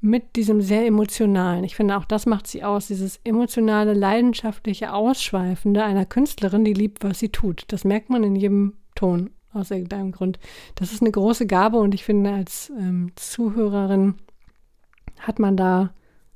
[0.00, 1.64] mit diesem sehr emotionalen.
[1.64, 7.02] Ich finde, auch das macht sie aus, dieses emotionale, leidenschaftliche, ausschweifende einer Künstlerin, die liebt,
[7.02, 7.64] was sie tut.
[7.68, 10.38] Das merkt man in jedem Ton aus irgendeinem Grund.
[10.74, 14.16] Das ist eine große Gabe und ich finde, als ähm, Zuhörerin
[15.20, 15.94] hat man da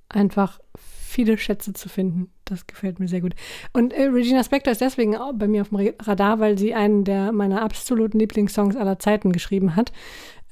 [0.08, 0.60] einfach
[1.08, 2.30] viele Schätze zu finden.
[2.44, 3.34] Das gefällt mir sehr gut.
[3.72, 7.04] Und äh, Regina Spektor ist deswegen auch bei mir auf dem Radar, weil sie einen
[7.04, 9.92] der meiner absoluten Lieblingssongs aller Zeiten geschrieben hat.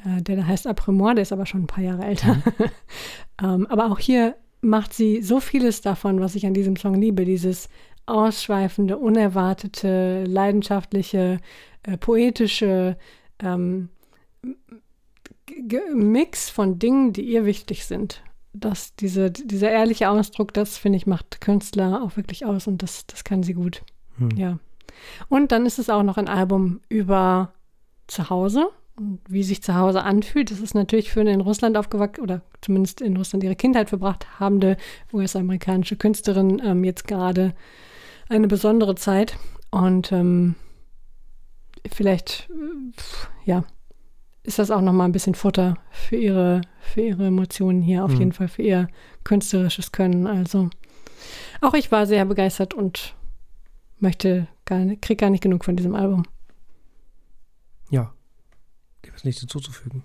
[0.05, 2.35] Äh, der da heißt Après der ist aber schon ein paar Jahre älter.
[2.35, 2.43] Mhm.
[3.43, 7.25] ähm, aber auch hier macht sie so vieles davon, was ich an diesem Song liebe.
[7.25, 7.69] Dieses
[8.07, 11.39] ausschweifende, unerwartete, leidenschaftliche,
[11.83, 12.97] äh, poetische
[13.41, 13.91] ähm,
[15.95, 18.23] Mix von Dingen, die ihr wichtig sind
[18.61, 23.07] das, diese, dieser ehrliche Ausdruck, das finde ich, macht Künstler auch wirklich aus und das,
[23.07, 23.83] das kann sie gut.
[24.19, 24.31] Hm.
[24.37, 24.59] Ja.
[25.29, 27.53] Und dann ist es auch noch ein Album über
[28.07, 30.51] Zuhause und wie sich zu Hause anfühlt.
[30.51, 34.41] Das ist natürlich für eine in Russland aufgewachsen oder zumindest in Russland ihre Kindheit verbracht
[34.41, 34.77] habende
[35.13, 37.55] US-amerikanische Künstlerin ähm, jetzt gerade
[38.29, 39.37] eine besondere Zeit.
[39.71, 40.55] Und ähm,
[41.93, 43.65] vielleicht, äh, ja,
[44.47, 48.19] ist das auch nochmal ein bisschen Futter für ihre, für ihre Emotionen hier, auf mhm.
[48.19, 48.89] jeden Fall für ihr
[49.25, 50.27] künstlerisches Können.
[50.27, 50.71] Also
[51.61, 53.15] auch ich war sehr begeistert und
[53.99, 56.23] möchte gar nicht, krieg gar nicht genug von diesem Album.
[57.91, 58.13] Ja,
[59.05, 60.05] dem ist nichts hinzuzufügen.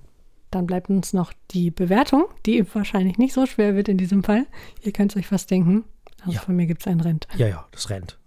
[0.49, 4.47] Dann bleibt uns noch die Bewertung, die wahrscheinlich nicht so schwer wird in diesem Fall.
[4.82, 5.86] Ihr könnt es euch fast denken.
[6.21, 6.39] Also ja.
[6.41, 7.27] von mir gibt es ein Rent.
[7.38, 8.17] Ja, ja, das rennt.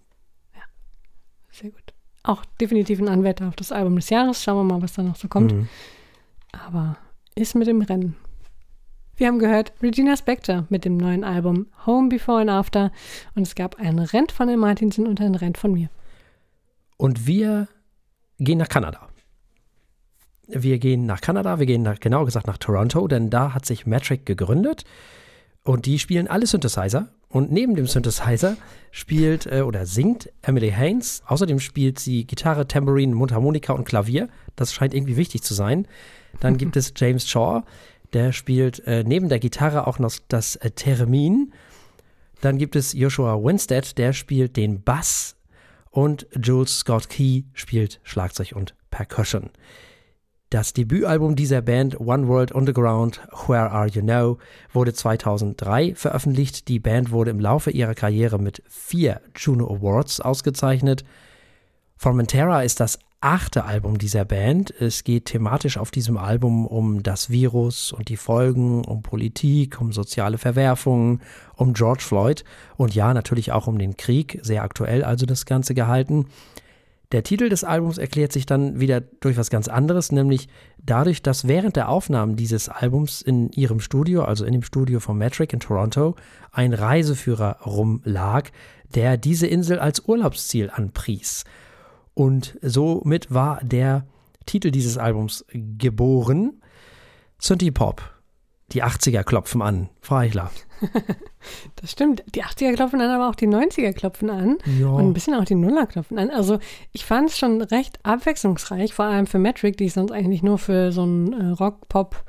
[0.55, 0.61] Ja,
[1.51, 1.93] sehr gut.
[2.23, 4.41] Auch definitiv ein Anwärter auf das Album des Jahres.
[4.41, 5.51] Schauen wir mal, was da noch so kommt.
[5.51, 5.67] Mhm
[6.65, 6.97] aber
[7.35, 8.15] ist mit im Rennen.
[9.17, 12.91] Wir haben gehört Regina Spektor mit dem neuen Album Home Before and After
[13.33, 15.89] und es gab einen Rent von El Martinsen und einen Rent von mir.
[16.97, 17.67] Und wir
[18.39, 19.07] gehen nach Kanada.
[20.47, 23.85] Wir gehen nach Kanada, wir gehen nach, genauer gesagt nach Toronto, denn da hat sich
[23.85, 24.83] Metric gegründet
[25.63, 27.09] und die spielen alle Synthesizer.
[27.27, 28.55] Und neben dem Synthesizer
[28.91, 31.21] spielt äh, oder singt Emily Haynes.
[31.25, 34.29] Außerdem spielt sie Gitarre, Tambourine, Mundharmonika und Klavier.
[34.55, 35.87] Das scheint irgendwie wichtig zu sein.
[36.39, 37.63] Dann gibt es James Shaw,
[38.13, 41.53] der spielt äh, neben der Gitarre auch noch das äh, Theremin.
[42.41, 45.35] Dann gibt es Joshua Winstead, der spielt den Bass.
[45.89, 49.49] Und Jules Scott Key spielt Schlagzeug und Percussion.
[50.49, 54.37] Das Debütalbum dieser Band One World Underground, Where Are You Now,
[54.71, 56.67] wurde 2003 veröffentlicht.
[56.67, 61.03] Die Band wurde im Laufe ihrer Karriere mit vier Juno Awards ausgezeichnet.
[61.97, 64.73] Formentera ist das achte Album dieser Band.
[64.79, 69.91] Es geht thematisch auf diesem Album um das Virus und die Folgen, um Politik, um
[69.91, 71.21] soziale Verwerfungen,
[71.55, 72.43] um George Floyd
[72.77, 76.27] und ja, natürlich auch um den Krieg, sehr aktuell also das Ganze gehalten.
[77.11, 80.47] Der Titel des Albums erklärt sich dann wieder durch was ganz anderes, nämlich
[80.77, 85.17] dadurch, dass während der Aufnahmen dieses Albums in ihrem Studio, also in dem Studio von
[85.17, 86.15] Metric in Toronto,
[86.51, 88.49] ein Reiseführer rumlag,
[88.95, 91.43] der diese Insel als Urlaubsziel anpries.
[92.15, 94.07] Und somit war der
[94.45, 96.61] Titel dieses Albums geboren.
[97.37, 98.01] Synthie Pop.
[98.71, 99.89] Die 80er klopfen an.
[100.01, 100.49] Frau Eichler.
[101.75, 102.23] das stimmt.
[102.33, 104.57] Die 80er klopfen an, aber auch die 90er klopfen an.
[104.79, 104.87] Ja.
[104.87, 106.31] Und ein bisschen auch die Nuller klopfen an.
[106.31, 106.57] Also
[106.91, 110.57] ich fand es schon recht abwechslungsreich, vor allem für Metric, die ich sonst eigentlich nur
[110.57, 112.23] für so einen äh, Rock-Pop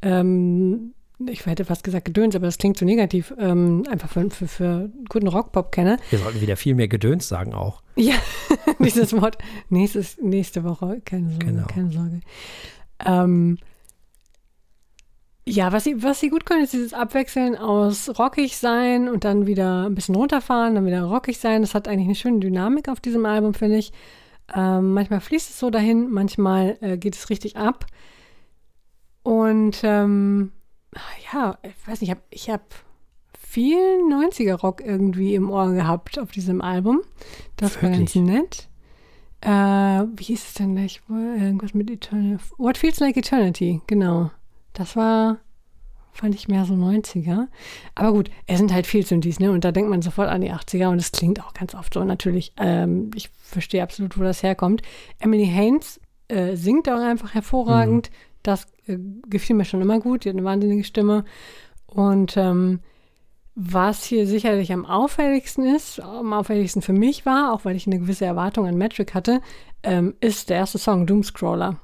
[0.00, 0.94] ähm,
[1.28, 4.90] ich hätte fast gesagt Gedöns, aber das klingt zu negativ, ähm, einfach für, für, für
[5.08, 5.98] guten Rock-Pop kenne.
[6.10, 7.82] Wir sollten wieder viel mehr Gedöns sagen auch.
[7.96, 8.14] Ja,
[8.78, 9.38] dieses Wort.
[9.68, 11.66] Nächstes, nächste Woche, keine Sorge, genau.
[11.66, 12.20] keine Sorge.
[13.04, 13.58] Ähm,
[15.44, 19.46] ja, was sie, was sie gut können, ist dieses Abwechseln aus rockig sein und dann
[19.46, 21.62] wieder ein bisschen runterfahren, dann wieder rockig sein.
[21.62, 23.92] Das hat eigentlich eine schöne Dynamik auf diesem Album, finde ich.
[24.54, 27.86] Ähm, manchmal fließt es so dahin, manchmal äh, geht es richtig ab.
[29.24, 30.52] Und ähm,
[31.32, 32.74] ja, ich weiß nicht, ich habe ich hab
[33.38, 37.02] viel 90er-Rock irgendwie im Ohr gehabt auf diesem Album.
[37.56, 37.90] Das Wirklich?
[37.90, 38.68] war ganz nett.
[39.42, 41.02] Äh, wie hieß es denn gleich?
[41.08, 42.42] Irgendwas mit Eternity.
[42.58, 44.30] What Feels Like Eternity, genau.
[44.72, 45.38] Das war,
[46.12, 47.48] fand ich mehr so 90er.
[47.94, 49.50] Aber gut, es sind halt viel Synthes, ne?
[49.50, 52.04] Und da denkt man sofort an die 80er und es klingt auch ganz oft so.
[52.04, 54.82] Natürlich, ähm, ich verstehe absolut, wo das herkommt.
[55.18, 58.10] Emily Haynes äh, singt auch einfach hervorragend.
[58.10, 58.31] Mhm.
[58.42, 60.24] Das äh, gefiel mir schon immer gut.
[60.24, 61.24] Die hat eine wahnsinnige Stimme.
[61.86, 62.80] Und ähm,
[63.54, 67.98] was hier sicherlich am auffälligsten ist, am auffälligsten für mich war, auch weil ich eine
[67.98, 69.40] gewisse Erwartung an Metric hatte,
[69.82, 71.78] ähm, ist der erste Song, Doomscroller.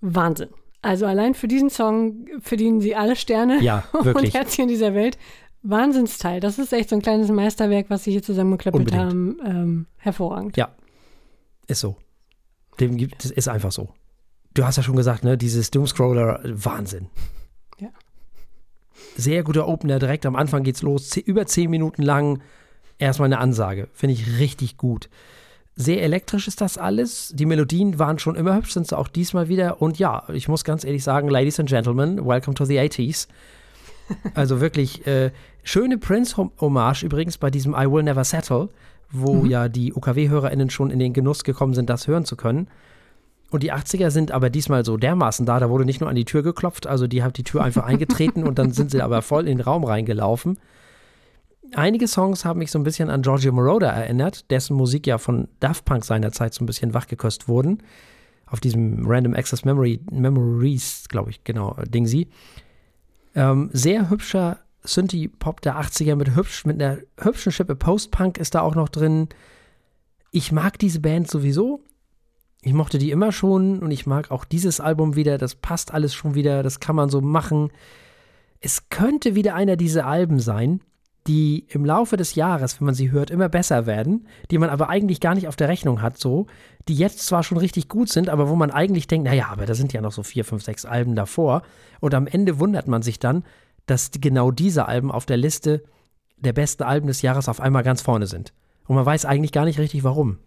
[0.00, 0.48] Wahnsinn.
[0.82, 5.18] Also allein für diesen Song verdienen sie alle Sterne ja, und Herzchen dieser Welt.
[5.62, 6.40] Wahnsinnsteil.
[6.40, 9.38] Das ist echt so ein kleines Meisterwerk, was sie hier zusammengeklöppelt haben.
[9.44, 10.56] Ähm, hervorragend.
[10.56, 10.70] Ja,
[11.66, 11.96] ist so.
[12.78, 13.90] Dem gibt, das ist einfach so.
[14.54, 17.06] Du hast ja schon gesagt, ne, dieses Doomscroller, Wahnsinn.
[17.78, 17.88] Ja.
[19.16, 22.42] Sehr guter Opener, direkt am Anfang geht's los, über zehn Minuten lang.
[22.98, 25.08] Erstmal eine Ansage, finde ich richtig gut.
[25.76, 27.32] Sehr elektrisch ist das alles.
[27.34, 29.80] Die Melodien waren schon immer hübsch, sind sie auch diesmal wieder.
[29.80, 33.28] Und ja, ich muss ganz ehrlich sagen, Ladies and Gentlemen, welcome to the 80s.
[34.34, 35.30] Also wirklich äh,
[35.62, 38.68] schöne Prince-Hommage übrigens bei diesem I Will Never Settle,
[39.12, 42.66] wo ja die UKW-HörerInnen schon in den Genuss gekommen sind, das hören zu können.
[43.50, 46.24] Und die 80er sind aber diesmal so dermaßen da, da wurde nicht nur an die
[46.24, 49.48] Tür geklopft, also die hat die Tür einfach eingetreten und dann sind sie aber voll
[49.48, 50.58] in den Raum reingelaufen.
[51.74, 55.48] Einige Songs haben mich so ein bisschen an Giorgio Moroder erinnert, dessen Musik ja von
[55.60, 57.82] Daft Punk seinerzeit so ein bisschen wachgekostet wurden.
[58.46, 62.28] Auf diesem Random Access Memory, Memories, glaube ich, genau, Ding sie.
[63.36, 68.62] Ähm, sehr hübscher Synthie-Pop der 80er mit, hübsch, mit einer hübschen Schippe Post-Punk ist da
[68.62, 69.28] auch noch drin.
[70.32, 71.80] Ich mag diese Band sowieso.
[72.62, 75.38] Ich mochte die immer schon und ich mag auch dieses Album wieder.
[75.38, 76.62] Das passt alles schon wieder.
[76.62, 77.70] Das kann man so machen.
[78.60, 80.80] Es könnte wieder einer dieser Alben sein,
[81.26, 84.88] die im Laufe des Jahres, wenn man sie hört, immer besser werden, die man aber
[84.88, 86.46] eigentlich gar nicht auf der Rechnung hat, so,
[86.88, 89.74] die jetzt zwar schon richtig gut sind, aber wo man eigentlich denkt, naja, aber da
[89.74, 91.62] sind ja noch so vier, fünf, sechs Alben davor.
[92.00, 93.44] Und am Ende wundert man sich dann,
[93.86, 95.82] dass genau diese Alben auf der Liste
[96.36, 98.52] der besten Alben des Jahres auf einmal ganz vorne sind.
[98.86, 100.38] Und man weiß eigentlich gar nicht richtig, warum.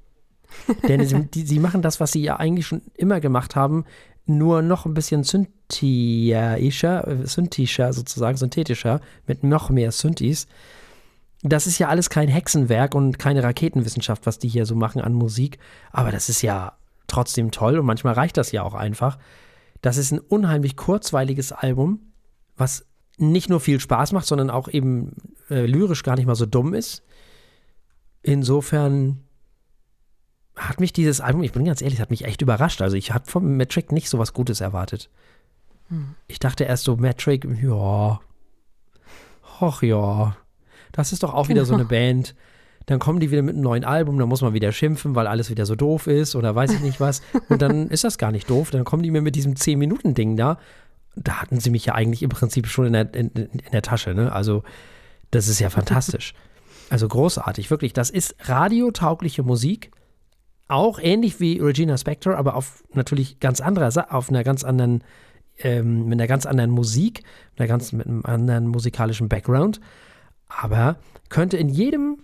[0.88, 3.86] Denn sie, die, sie machen das, was sie ja eigentlich schon immer gemacht haben,
[4.26, 10.48] nur noch ein bisschen synthischer, äh, sozusagen, synthetischer, mit noch mehr Synthes.
[11.42, 15.14] Das ist ja alles kein Hexenwerk und keine Raketenwissenschaft, was die hier so machen an
[15.14, 15.60] Musik.
[15.92, 16.78] Aber das ist ja
[17.08, 19.18] trotzdem toll und manchmal reicht das ja auch einfach.
[19.82, 22.14] Das ist ein unheimlich kurzweiliges Album,
[22.56, 22.86] was
[23.18, 25.12] nicht nur viel Spaß macht, sondern auch eben
[25.50, 27.04] äh, lyrisch gar nicht mal so dumm ist.
[28.22, 29.23] Insofern
[30.56, 32.82] hat mich dieses Album, ich bin ganz ehrlich, hat mich echt überrascht.
[32.82, 35.10] Also ich habe vom Metric nicht so was Gutes erwartet.
[36.28, 38.20] Ich dachte erst so, Metric, ja,
[39.60, 40.36] och ja,
[40.92, 42.36] das ist doch auch wieder so eine Band.
[42.86, 45.50] Dann kommen die wieder mit einem neuen Album, dann muss man wieder schimpfen, weil alles
[45.50, 47.22] wieder so doof ist oder weiß ich nicht was.
[47.48, 48.72] Und dann ist das gar nicht doof.
[48.72, 50.58] Dann kommen die mir mit diesem 10-Minuten-Ding da.
[51.16, 54.14] Da hatten sie mich ja eigentlich im Prinzip schon in der, in, in der Tasche.
[54.14, 54.34] Ne?
[54.34, 54.64] Also,
[55.32, 56.34] das ist ja fantastisch.
[56.90, 57.94] Also großartig, wirklich.
[57.94, 59.90] Das ist radiotaugliche Musik.
[60.68, 65.04] Auch ähnlich wie Regina Spektor, aber auf natürlich ganz anderer, auf einer ganz anderen,
[65.60, 69.80] ähm, mit einer ganz anderen Musik, mit, einer ganz, mit einem anderen musikalischen Background.
[70.48, 70.98] Aber
[71.30, 72.20] könnte in jedem,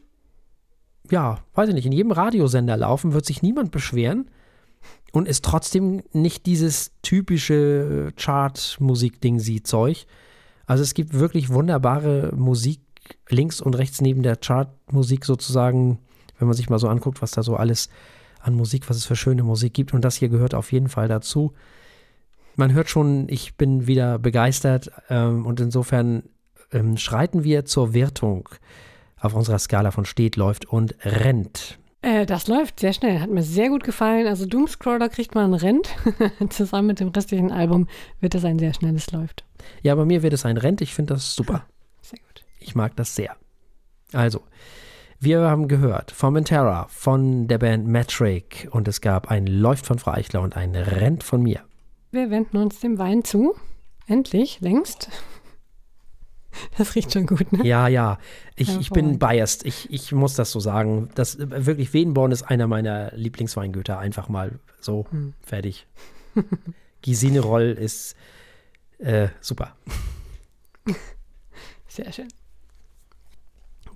[1.10, 4.30] ja, weiß ich nicht, in jedem Radiosender laufen, wird sich niemand beschweren
[5.12, 10.06] und ist trotzdem nicht dieses typische Chart-Musik-Ding sie Zeug.
[10.65, 12.82] Also es gibt wirklich wunderbare Musik
[13.28, 15.99] links und rechts neben der Chart-Musik sozusagen,
[16.38, 17.89] wenn man sich mal so anguckt, was da so alles
[18.39, 19.93] an Musik, was es für schöne Musik gibt.
[19.93, 21.54] Und das hier gehört auf jeden Fall dazu.
[22.56, 26.23] Man hört schon, ich bin wieder begeistert ähm, und insofern
[26.71, 28.49] ähm, schreiten wir zur Wertung
[29.19, 31.80] auf unserer Skala von steht, läuft und rennt.
[32.02, 34.28] Äh, das läuft sehr schnell, hat mir sehr gut gefallen.
[34.28, 35.89] Also Doomscroller kriegt man Rent.
[36.49, 37.88] Zusammen mit dem restlichen Album
[38.21, 39.43] wird das ein sehr schnelles Läuft.
[39.82, 40.82] Ja, bei mir wird es ein Rennt.
[40.82, 41.65] Ich finde das super.
[42.02, 42.45] Sehr gut.
[42.60, 43.36] Ich mag das sehr.
[44.13, 44.41] Also,
[45.19, 50.12] wir haben gehört Formentera von der Band Metric und es gab ein Läuft von Frau
[50.12, 51.62] Eichler und ein Rennt von mir.
[52.12, 53.55] Wir wenden uns dem Wein zu.
[54.08, 55.10] Endlich, längst.
[56.77, 57.63] Das riecht schon gut, ne?
[57.65, 58.17] Ja, ja,
[58.55, 59.65] ich, ich bin biased.
[59.65, 61.10] Ich, ich muss das so sagen.
[61.13, 63.99] Das, wirklich, Wedenborn ist einer meiner Lieblingsweingüter.
[63.99, 65.34] Einfach mal so, Hm.
[65.41, 65.86] fertig.
[67.03, 68.15] Gisine Roll ist
[68.97, 69.75] äh, super.
[71.88, 72.27] Sehr schön.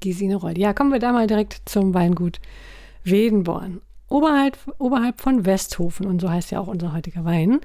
[0.03, 0.57] Gesine Roll.
[0.57, 2.39] Ja, kommen wir da mal direkt zum Weingut
[3.03, 3.81] Wedenborn.
[4.09, 7.61] Oberhalb, oberhalb von Westhofen, und so heißt ja auch unser heutiger Wein,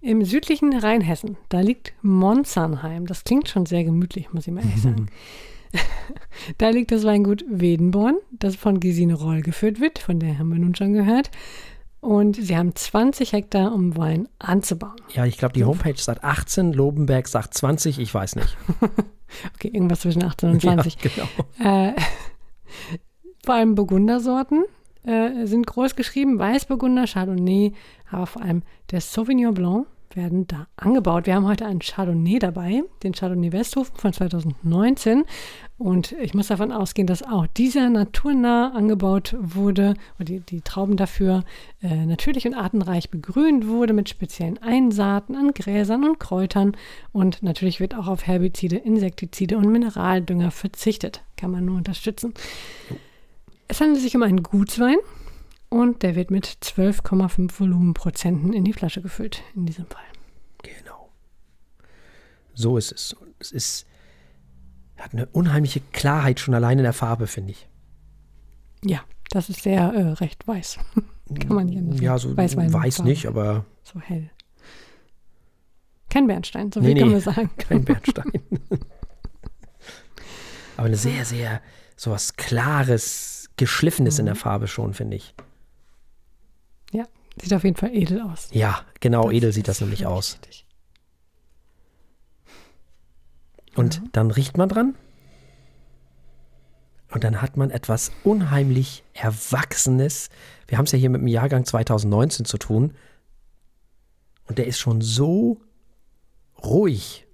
[0.00, 3.06] im südlichen Rheinhessen, da liegt Monsernheim.
[3.06, 5.08] Das klingt schon sehr gemütlich, muss ich mal ehrlich sagen.
[6.58, 10.58] da liegt das Weingut Wedenborn, das von Gesine Roll geführt wird, von der haben wir
[10.58, 11.30] nun schon gehört.
[12.00, 14.96] Und sie haben 20 Hektar, um Wein anzubauen.
[15.12, 18.56] Ja, ich glaube, die Homepage sagt 18, Lobenberg sagt 20, ich weiß nicht.
[19.54, 20.96] Okay, irgendwas zwischen 18 und 20.
[21.04, 21.70] Ja, genau.
[21.70, 21.92] Äh,
[23.44, 24.64] vor allem Burgundersorten
[25.04, 26.38] äh, sind groß geschrieben.
[26.38, 27.72] Weißburgunder, Chardonnay,
[28.10, 31.26] aber vor allem der Sauvignon Blanc werden da angebaut.
[31.26, 35.24] Wir haben heute einen Chardonnay dabei, den Chardonnay Westhofen von 2019.
[35.80, 40.98] Und ich muss davon ausgehen, dass auch dieser naturnah angebaut wurde und die, die Trauben
[40.98, 41.42] dafür
[41.80, 46.76] äh, natürlich und artenreich begrünt wurde mit speziellen Einsaaten an Gräsern und Kräutern.
[47.12, 51.22] Und natürlich wird auch auf Herbizide, Insektizide und Mineraldünger verzichtet.
[51.38, 52.34] Kann man nur unterstützen.
[53.66, 54.98] Es handelt sich um einen Gutswein
[55.70, 60.04] Und der wird mit 12,5 Volumenprozenten in die Flasche gefüllt, in diesem Fall.
[60.62, 61.08] Genau.
[62.52, 63.16] So ist es.
[63.38, 63.86] Es ist,
[65.00, 67.68] hat eine unheimliche Klarheit schon allein in der Farbe, finde ich.
[68.84, 70.78] Ja, das ist sehr äh, recht weiß.
[71.40, 73.02] Kann man nicht anders Ja, so weiß Farbe.
[73.04, 74.30] nicht, aber So hell.
[76.08, 77.14] Kein Bernstein, so Nee, viel können nee.
[77.16, 77.50] wir sagen.
[77.58, 78.32] kein Bernstein.
[80.76, 81.60] aber eine sehr, sehr,
[81.96, 85.34] sowas Klares, Geschliffenes in der Farbe schon, finde ich.
[86.92, 87.04] Ja,
[87.40, 88.48] sieht auf jeden Fall edel aus.
[88.52, 90.34] Ja, genau, Das edel sieht das nämlich aus.
[90.42, 90.66] richtig.
[93.80, 94.94] Und dann riecht man dran.
[97.10, 100.28] Und dann hat man etwas unheimlich Erwachsenes.
[100.68, 102.94] Wir haben es ja hier mit dem Jahrgang 2019 zu tun.
[104.46, 105.60] Und der ist schon so
[106.62, 107.26] ruhig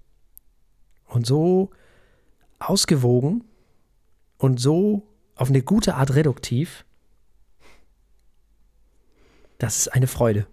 [1.07, 1.71] und so
[2.59, 3.45] ausgewogen
[4.39, 6.85] und so auf eine gute Art reduktiv.
[9.59, 10.47] Das ist eine Freude.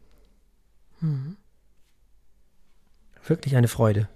[3.26, 4.10] Wirklich eine Freude.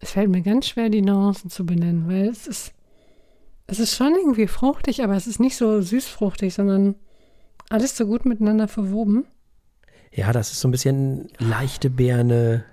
[0.00, 2.72] Es fällt mir ganz schwer, die Nuancen zu benennen, weil es ist,
[3.66, 6.94] es ist schon irgendwie fruchtig, aber es ist nicht so süßfruchtig, sondern
[7.68, 9.26] alles so gut miteinander verwoben.
[10.12, 12.64] Ja, das ist so ein bisschen leichte Birne.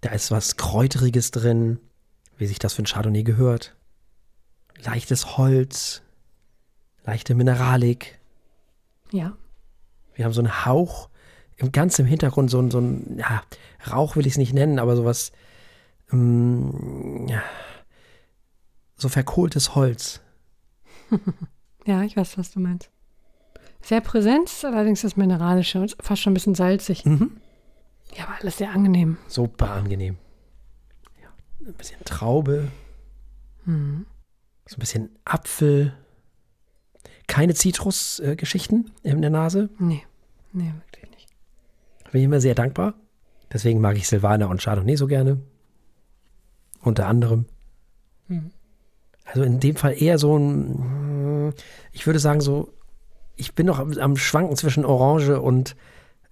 [0.00, 1.78] Da ist was Kräuteriges drin,
[2.36, 3.76] wie sich das für ein Chardonnay gehört.
[4.82, 6.02] Leichtes Holz,
[7.04, 8.18] leichte Mineralik.
[9.12, 9.36] Ja,
[10.14, 11.08] Wir haben so einen Hauch,
[11.72, 13.42] ganz im Hintergrund so ein, so ein ja,
[13.90, 15.32] Rauch will ich es nicht nennen, aber sowas,
[16.12, 17.42] ähm, ja,
[18.96, 20.20] so verkohltes Holz.
[21.86, 22.90] ja, ich weiß, was du meinst.
[23.82, 27.04] Sehr präsent, allerdings das Mineralische und fast schon ein bisschen salzig.
[27.04, 27.36] Mhm.
[28.16, 29.18] Ja, aber alles sehr angenehm.
[29.28, 30.16] Super angenehm.
[31.20, 31.28] Ja,
[31.66, 32.68] ein bisschen Traube,
[33.66, 34.06] Mhm.
[34.66, 35.94] so ein bisschen Apfel.
[37.26, 39.70] Keine Zitrusgeschichten in der Nase.
[39.78, 40.04] Nee,
[40.52, 40.72] nee.
[42.14, 42.94] Bin ich immer sehr dankbar.
[43.52, 45.40] Deswegen mag ich Silvaner und Chardonnay so gerne.
[46.80, 47.46] Unter anderem.
[48.28, 48.52] Mhm.
[49.24, 51.52] Also in dem Fall eher so ein,
[51.90, 52.72] ich würde sagen so,
[53.34, 55.74] ich bin noch am, am Schwanken zwischen Orange und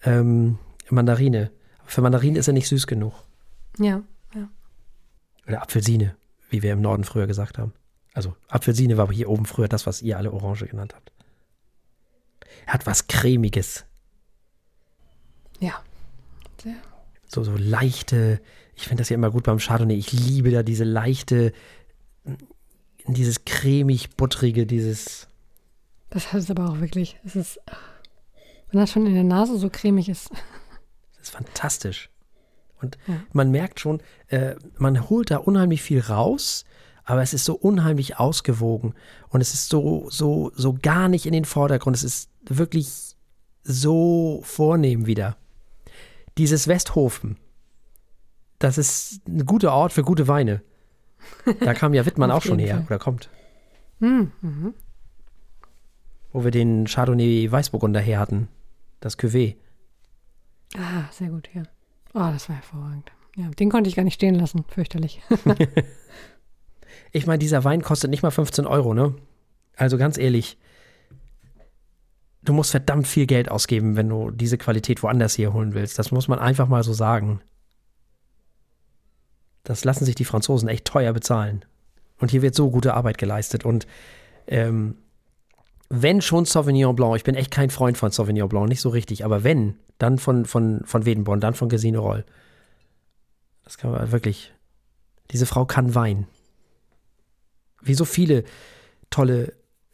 [0.04, 1.50] ähm, Mandarine.
[1.84, 3.14] Für Mandarine ist er nicht süß genug.
[3.76, 4.04] Ja,
[4.36, 4.48] ja.
[5.48, 6.14] Oder Apfelsine,
[6.48, 7.72] wie wir im Norden früher gesagt haben.
[8.14, 11.10] Also Apfelsine war aber hier oben früher das, was ihr alle Orange genannt habt.
[12.66, 13.84] Er hat was Cremiges.
[15.62, 15.80] Ja.
[16.62, 16.74] Sehr.
[17.26, 18.40] So, so leichte,
[18.74, 19.94] ich finde das ja immer gut beim Chardonnay.
[19.96, 21.52] Ich liebe da diese leichte,
[23.06, 25.28] dieses cremig-buttrige, dieses,
[26.10, 27.18] Das hat es aber auch wirklich.
[27.24, 27.60] Es ist,
[28.70, 30.30] wenn das schon in der Nase so cremig ist.
[31.16, 32.10] das ist fantastisch.
[32.80, 33.22] Und Ja.
[33.32, 36.64] man merkt schon, äh, man holt da unheimlich viel raus,
[37.04, 38.94] aber es ist so unheimlich ausgewogen
[39.28, 41.96] und es ist so, so, so gar nicht in den Vordergrund.
[41.96, 42.88] Es ist wirklich
[43.64, 45.36] so vornehm wieder.
[46.38, 47.36] Dieses Westhofen,
[48.58, 50.62] das ist ein guter Ort für gute Weine.
[51.60, 52.86] Da kam ja Wittmann auch schon her, Fall.
[52.86, 53.30] oder kommt.
[54.00, 54.74] Hm, mhm.
[56.32, 58.48] Wo wir den Chardonnay Weißburgunder her hatten.
[59.00, 59.56] Das Cuvée.
[60.76, 61.62] Ah, sehr gut, ja.
[62.14, 63.12] Oh, das war hervorragend.
[63.36, 64.64] Ja, den konnte ich gar nicht stehen lassen.
[64.68, 65.20] Fürchterlich.
[67.12, 69.14] Ich meine, dieser Wein kostet nicht mal 15 Euro, ne?
[69.76, 70.58] Also ganz ehrlich,
[72.44, 75.98] du musst verdammt viel Geld ausgeben, wenn du diese Qualität woanders hier holen willst.
[75.98, 77.40] Das muss man einfach mal so sagen.
[79.64, 81.64] Das lassen sich die Franzosen echt teuer bezahlen.
[82.18, 83.64] Und hier wird so gute Arbeit geleistet.
[83.64, 83.86] Und
[84.46, 84.96] ähm,
[85.88, 89.24] wenn schon Sauvignon Blanc, ich bin echt kein Freund von Sauvignon Blanc, nicht so richtig,
[89.24, 92.24] aber wenn, dann von, von, von Wedenborn, dann von Gesine Roll.
[93.64, 94.52] Das kann man wirklich.
[95.30, 96.26] Diese Frau kann Wein.
[97.80, 98.44] Wie so viele
[99.10, 99.52] tolle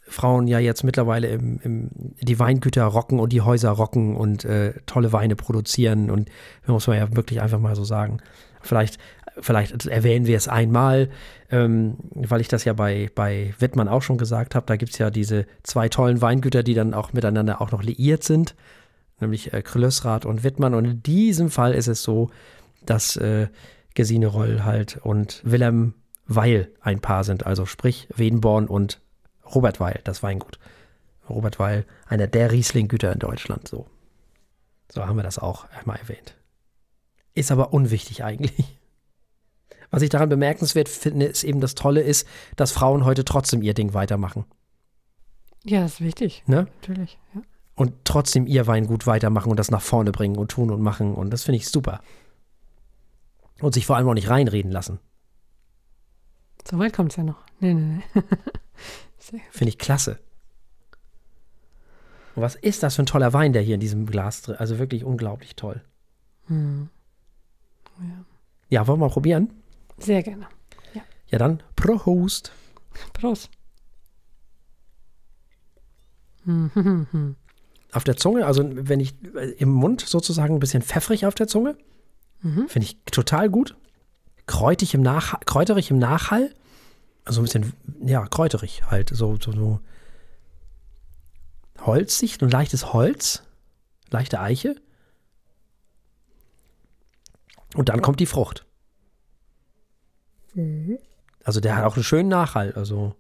[0.09, 1.91] Frauen ja jetzt mittlerweile im, im,
[2.21, 6.11] die Weingüter rocken und die Häuser rocken und äh, tolle Weine produzieren.
[6.11, 6.31] Und
[6.67, 8.19] muss man ja wirklich einfach mal so sagen.
[8.63, 8.99] Vielleicht,
[9.41, 11.11] vielleicht erwähnen wir es einmal,
[11.51, 14.67] ähm, weil ich das ja bei, bei Wittmann auch schon gesagt habe.
[14.67, 18.25] Da gibt es ja diese zwei tollen Weingüter, die dann auch miteinander auch noch liiert
[18.25, 18.55] sind,
[19.21, 20.75] nämlich äh, Kröllösrath und Wittmann.
[20.75, 22.31] Und in diesem Fall ist es so,
[22.85, 23.49] dass äh,
[23.95, 25.95] Gesine Roll halt und Wilhelm
[26.27, 29.01] Weil ein Paar sind, also sprich Wedenborn und
[29.55, 30.59] Robert Weil, das Weingut.
[31.29, 33.87] Robert Weil, einer der Riesling-Güter in Deutschland, so.
[34.91, 36.35] So haben wir das auch einmal erwähnt.
[37.35, 38.79] Ist aber unwichtig eigentlich.
[39.91, 42.27] Was ich daran bemerkenswert finde, ist eben das Tolle ist,
[42.57, 44.45] dass Frauen heute trotzdem ihr Ding weitermachen.
[45.65, 46.43] Ja, das ist wichtig.
[46.47, 46.67] Ne?
[46.81, 47.19] Natürlich.
[47.35, 47.43] Ja.
[47.75, 51.15] Und trotzdem ihr Weingut weitermachen und das nach vorne bringen und tun und machen.
[51.15, 52.01] Und das finde ich super.
[53.61, 54.99] Und sich vor allem auch nicht reinreden lassen.
[56.69, 57.39] So weit kommt es ja noch.
[57.61, 58.23] Nee, nee, nee.
[59.51, 60.19] Finde ich klasse.
[62.35, 64.79] Und was ist das für ein toller Wein, der hier in diesem Glas drin Also
[64.79, 65.83] wirklich unglaublich toll.
[66.47, 66.89] Hm.
[68.69, 69.51] Ja, wollen wir mal probieren?
[69.99, 70.47] Sehr gerne.
[71.31, 72.53] Ja, dann Prost.
[73.13, 73.51] Prost.
[76.45, 77.37] Hm.
[77.93, 81.47] Auf der Zunge, also wenn ich äh, im Mund sozusagen ein bisschen pfeffrig auf der
[81.49, 81.77] Zunge,
[82.41, 82.69] Mhm.
[82.69, 83.77] finde ich total gut.
[84.47, 86.55] Kräutig im Nach kräuterig im Nachhall.
[87.29, 89.11] Also ein bisschen, ja, kräuterig halt.
[89.11, 89.81] So, so, so
[91.81, 93.43] holzig, ein leichtes Holz,
[94.09, 94.77] leichte Eiche.
[97.75, 98.65] Und dann kommt die Frucht.
[101.45, 102.73] Also der hat auch einen schönen Nachhall.
[102.73, 103.15] Also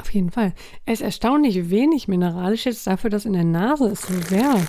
[0.00, 0.52] Auf jeden Fall.
[0.84, 4.60] Er ist erstaunlich wenig mineralisch jetzt dafür, dass in der Nase es so sehr,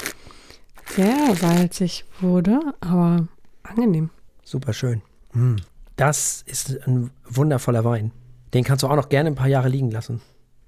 [0.86, 3.28] sehr salzig wurde, aber
[3.64, 4.12] angenehm.
[4.44, 5.02] super schön.
[5.34, 5.56] Mm.
[5.96, 8.12] Das ist ein wundervoller Wein.
[8.54, 10.22] Den kannst du auch noch gerne ein paar Jahre liegen lassen.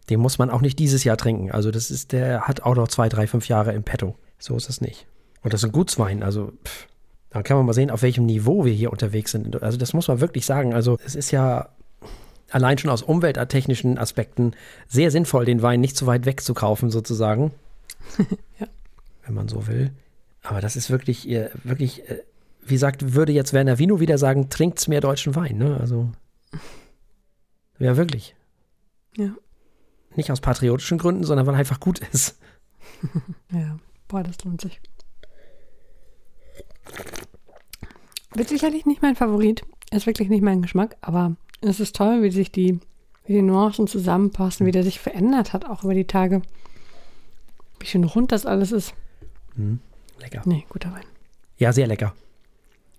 [0.09, 1.51] Den muss man auch nicht dieses Jahr trinken.
[1.51, 4.15] Also das ist, der hat auch noch zwei, drei, fünf Jahre im Petto.
[4.38, 5.07] So ist es nicht.
[5.41, 6.21] Und das ist ein Gutswein.
[6.21, 6.88] Also pff,
[7.32, 9.61] da kann man mal sehen, auf welchem Niveau wir hier unterwegs sind.
[9.61, 10.73] Also das muss man wirklich sagen.
[10.73, 11.69] Also es ist ja
[12.51, 14.53] allein schon aus umwelttechnischen Aspekten
[14.88, 17.51] sehr sinnvoll, den Wein nicht zu weit weg zu kaufen, sozusagen.
[18.59, 18.67] Ja.
[19.26, 19.91] Wenn man so will.
[20.43, 22.21] Aber das ist wirklich, äh, wirklich, äh,
[22.66, 25.78] wie sagt, würde jetzt Werner Vino wieder sagen, trinkt's mehr deutschen Wein, ne?
[25.80, 26.09] Also.
[27.80, 28.36] Ja, wirklich.
[29.18, 29.36] Ja.
[30.16, 32.39] Nicht aus patriotischen Gründen, sondern weil er einfach gut ist.
[33.51, 34.80] Ja, boah, das lohnt sich.
[38.34, 39.63] Wird sicherlich nicht mein Favorit.
[39.91, 42.80] Ist wirklich nicht mein Geschmack, aber es ist toll, wie sich die,
[43.26, 46.41] wie die Nuancen zusammenpassen, wie der sich verändert hat, auch über die Tage.
[47.80, 48.93] Wie schön rund das alles ist.
[50.20, 50.41] Lecker.
[50.45, 51.05] Nee, guter Wein.
[51.57, 52.13] Ja, sehr lecker.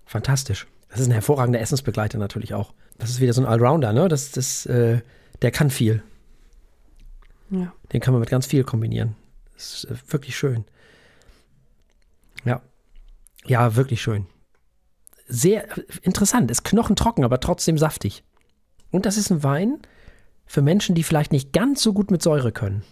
[0.06, 0.66] Fantastisch.
[0.88, 2.72] Das ist ein hervorragender Essensbegleiter natürlich auch.
[2.96, 4.08] Das ist wieder so ein Allrounder, ne?
[4.08, 5.00] Das, das, äh,
[5.42, 6.02] der kann viel.
[7.50, 7.72] Ja.
[7.92, 9.16] Den kann man mit ganz viel kombinieren.
[9.54, 10.64] Das ist äh, wirklich schön.
[12.44, 12.62] Ja.
[13.44, 14.26] Ja, wirklich schön.
[15.26, 16.50] Sehr äh, interessant.
[16.50, 18.24] Ist knochentrocken, aber trotzdem saftig.
[18.90, 19.80] Und das ist ein Wein
[20.46, 22.84] für Menschen, die vielleicht nicht ganz so gut mit Säure können.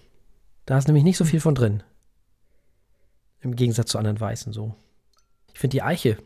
[0.67, 1.83] Da ist nämlich nicht so viel von drin.
[3.41, 4.75] Im Gegensatz zu anderen Weißen so.
[5.53, 6.19] Ich finde die Eiche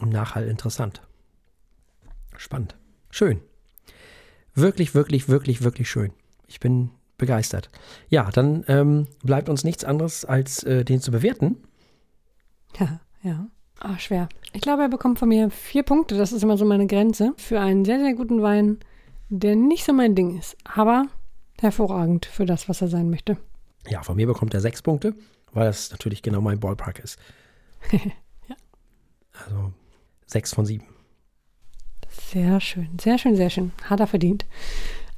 [0.00, 1.02] im Nachhall interessant.
[2.36, 2.76] Spannend.
[3.10, 3.40] Schön.
[4.54, 6.12] Wirklich, wirklich, wirklich, wirklich schön.
[6.46, 7.70] Ich bin begeistert.
[8.08, 11.56] Ja, dann ähm, bleibt uns nichts anderes, als äh, den zu bewerten.
[12.78, 13.46] Ja, ja.
[13.78, 14.28] Ah, schwer.
[14.54, 16.16] Ich glaube, er bekommt von mir vier Punkte.
[16.16, 17.34] Das ist immer so meine Grenze.
[17.36, 18.78] Für einen sehr, sehr guten Wein,
[19.28, 20.56] der nicht so mein Ding ist.
[20.64, 21.06] Aber
[21.60, 23.36] hervorragend für das, was er sein möchte.
[23.88, 25.14] Ja, von mir bekommt er sechs Punkte,
[25.52, 27.18] weil das natürlich genau mein Ballpark ist.
[28.48, 28.54] Ja.
[29.32, 29.72] Also
[30.26, 30.84] sechs von sieben.
[32.08, 33.72] Sehr schön, sehr schön, sehr schön.
[33.84, 34.46] Hat er verdient.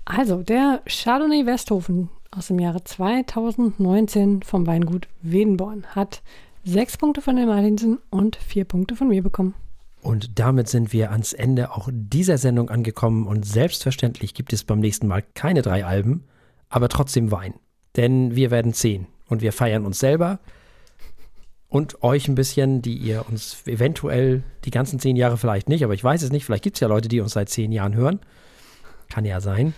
[0.05, 6.23] Also, der Chardonnay Westhofen aus dem Jahre 2019 vom Weingut Wedenborn hat
[6.65, 9.55] sechs Punkte von den Martinsen und vier Punkte von mir bekommen.
[10.01, 14.79] Und damit sind wir ans Ende auch dieser Sendung angekommen und selbstverständlich gibt es beim
[14.79, 16.25] nächsten Mal keine drei Alben,
[16.69, 17.55] aber trotzdem Wein.
[17.97, 20.39] Denn wir werden zehn und wir feiern uns selber
[21.69, 25.95] und euch ein bisschen, die ihr uns eventuell die ganzen zehn Jahre vielleicht nicht, aber
[25.95, 28.21] ich weiß es nicht, vielleicht gibt es ja Leute, die uns seit zehn Jahren hören.
[29.11, 29.75] Kann ja sein.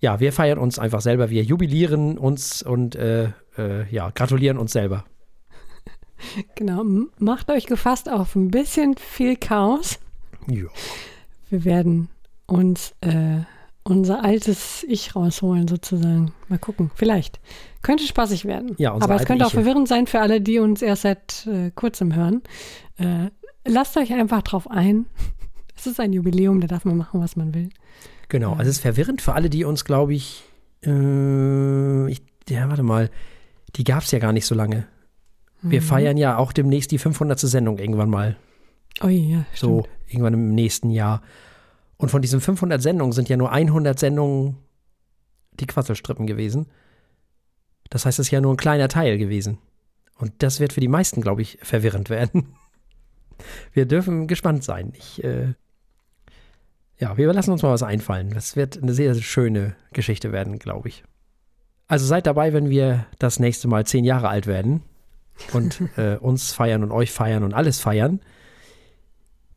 [0.00, 4.72] Ja, wir feiern uns einfach selber, wir jubilieren uns und äh, äh, ja, gratulieren uns
[4.72, 5.04] selber.
[6.54, 6.84] Genau,
[7.18, 9.98] macht euch gefasst auf ein bisschen viel Chaos.
[10.46, 10.68] Ja.
[11.50, 12.10] Wir werden
[12.46, 13.40] uns äh,
[13.84, 16.32] unser altes Ich rausholen, sozusagen.
[16.48, 17.40] Mal gucken, vielleicht.
[17.82, 18.74] Könnte spaßig werden.
[18.78, 22.14] Ja, Aber es könnte auch verwirrend sein für alle, die uns erst seit äh, kurzem
[22.14, 22.42] hören.
[22.98, 23.30] Äh,
[23.66, 25.06] lasst euch einfach drauf ein.
[25.74, 27.70] Es ist ein Jubiläum, da darf man machen, was man will.
[28.28, 30.44] Genau, also es ist verwirrend für alle, die uns, glaube ich,
[30.84, 33.10] äh, ich, ja, warte mal,
[33.76, 34.86] die gab es ja gar nicht so lange.
[35.62, 35.84] Wir Mhm.
[35.84, 37.40] feiern ja auch demnächst die 500.
[37.40, 38.36] Sendung irgendwann mal,
[39.02, 39.88] Oh ja, so stimmt.
[40.08, 41.22] irgendwann im nächsten Jahr.
[42.02, 44.56] Und von diesen 500 Sendungen sind ja nur 100 Sendungen
[45.60, 46.66] die Quasselstrippen gewesen.
[47.90, 49.58] Das heißt, es ist ja nur ein kleiner Teil gewesen.
[50.18, 52.56] Und das wird für die meisten, glaube ich, verwirrend werden.
[53.72, 54.92] Wir dürfen gespannt sein.
[54.96, 55.54] Ich, äh,
[56.98, 58.30] ja, wir lassen uns mal was einfallen.
[58.30, 61.04] Das wird eine sehr schöne Geschichte werden, glaube ich.
[61.86, 64.82] Also seid dabei, wenn wir das nächste Mal zehn Jahre alt werden
[65.52, 68.20] und äh, uns feiern und euch feiern und alles feiern.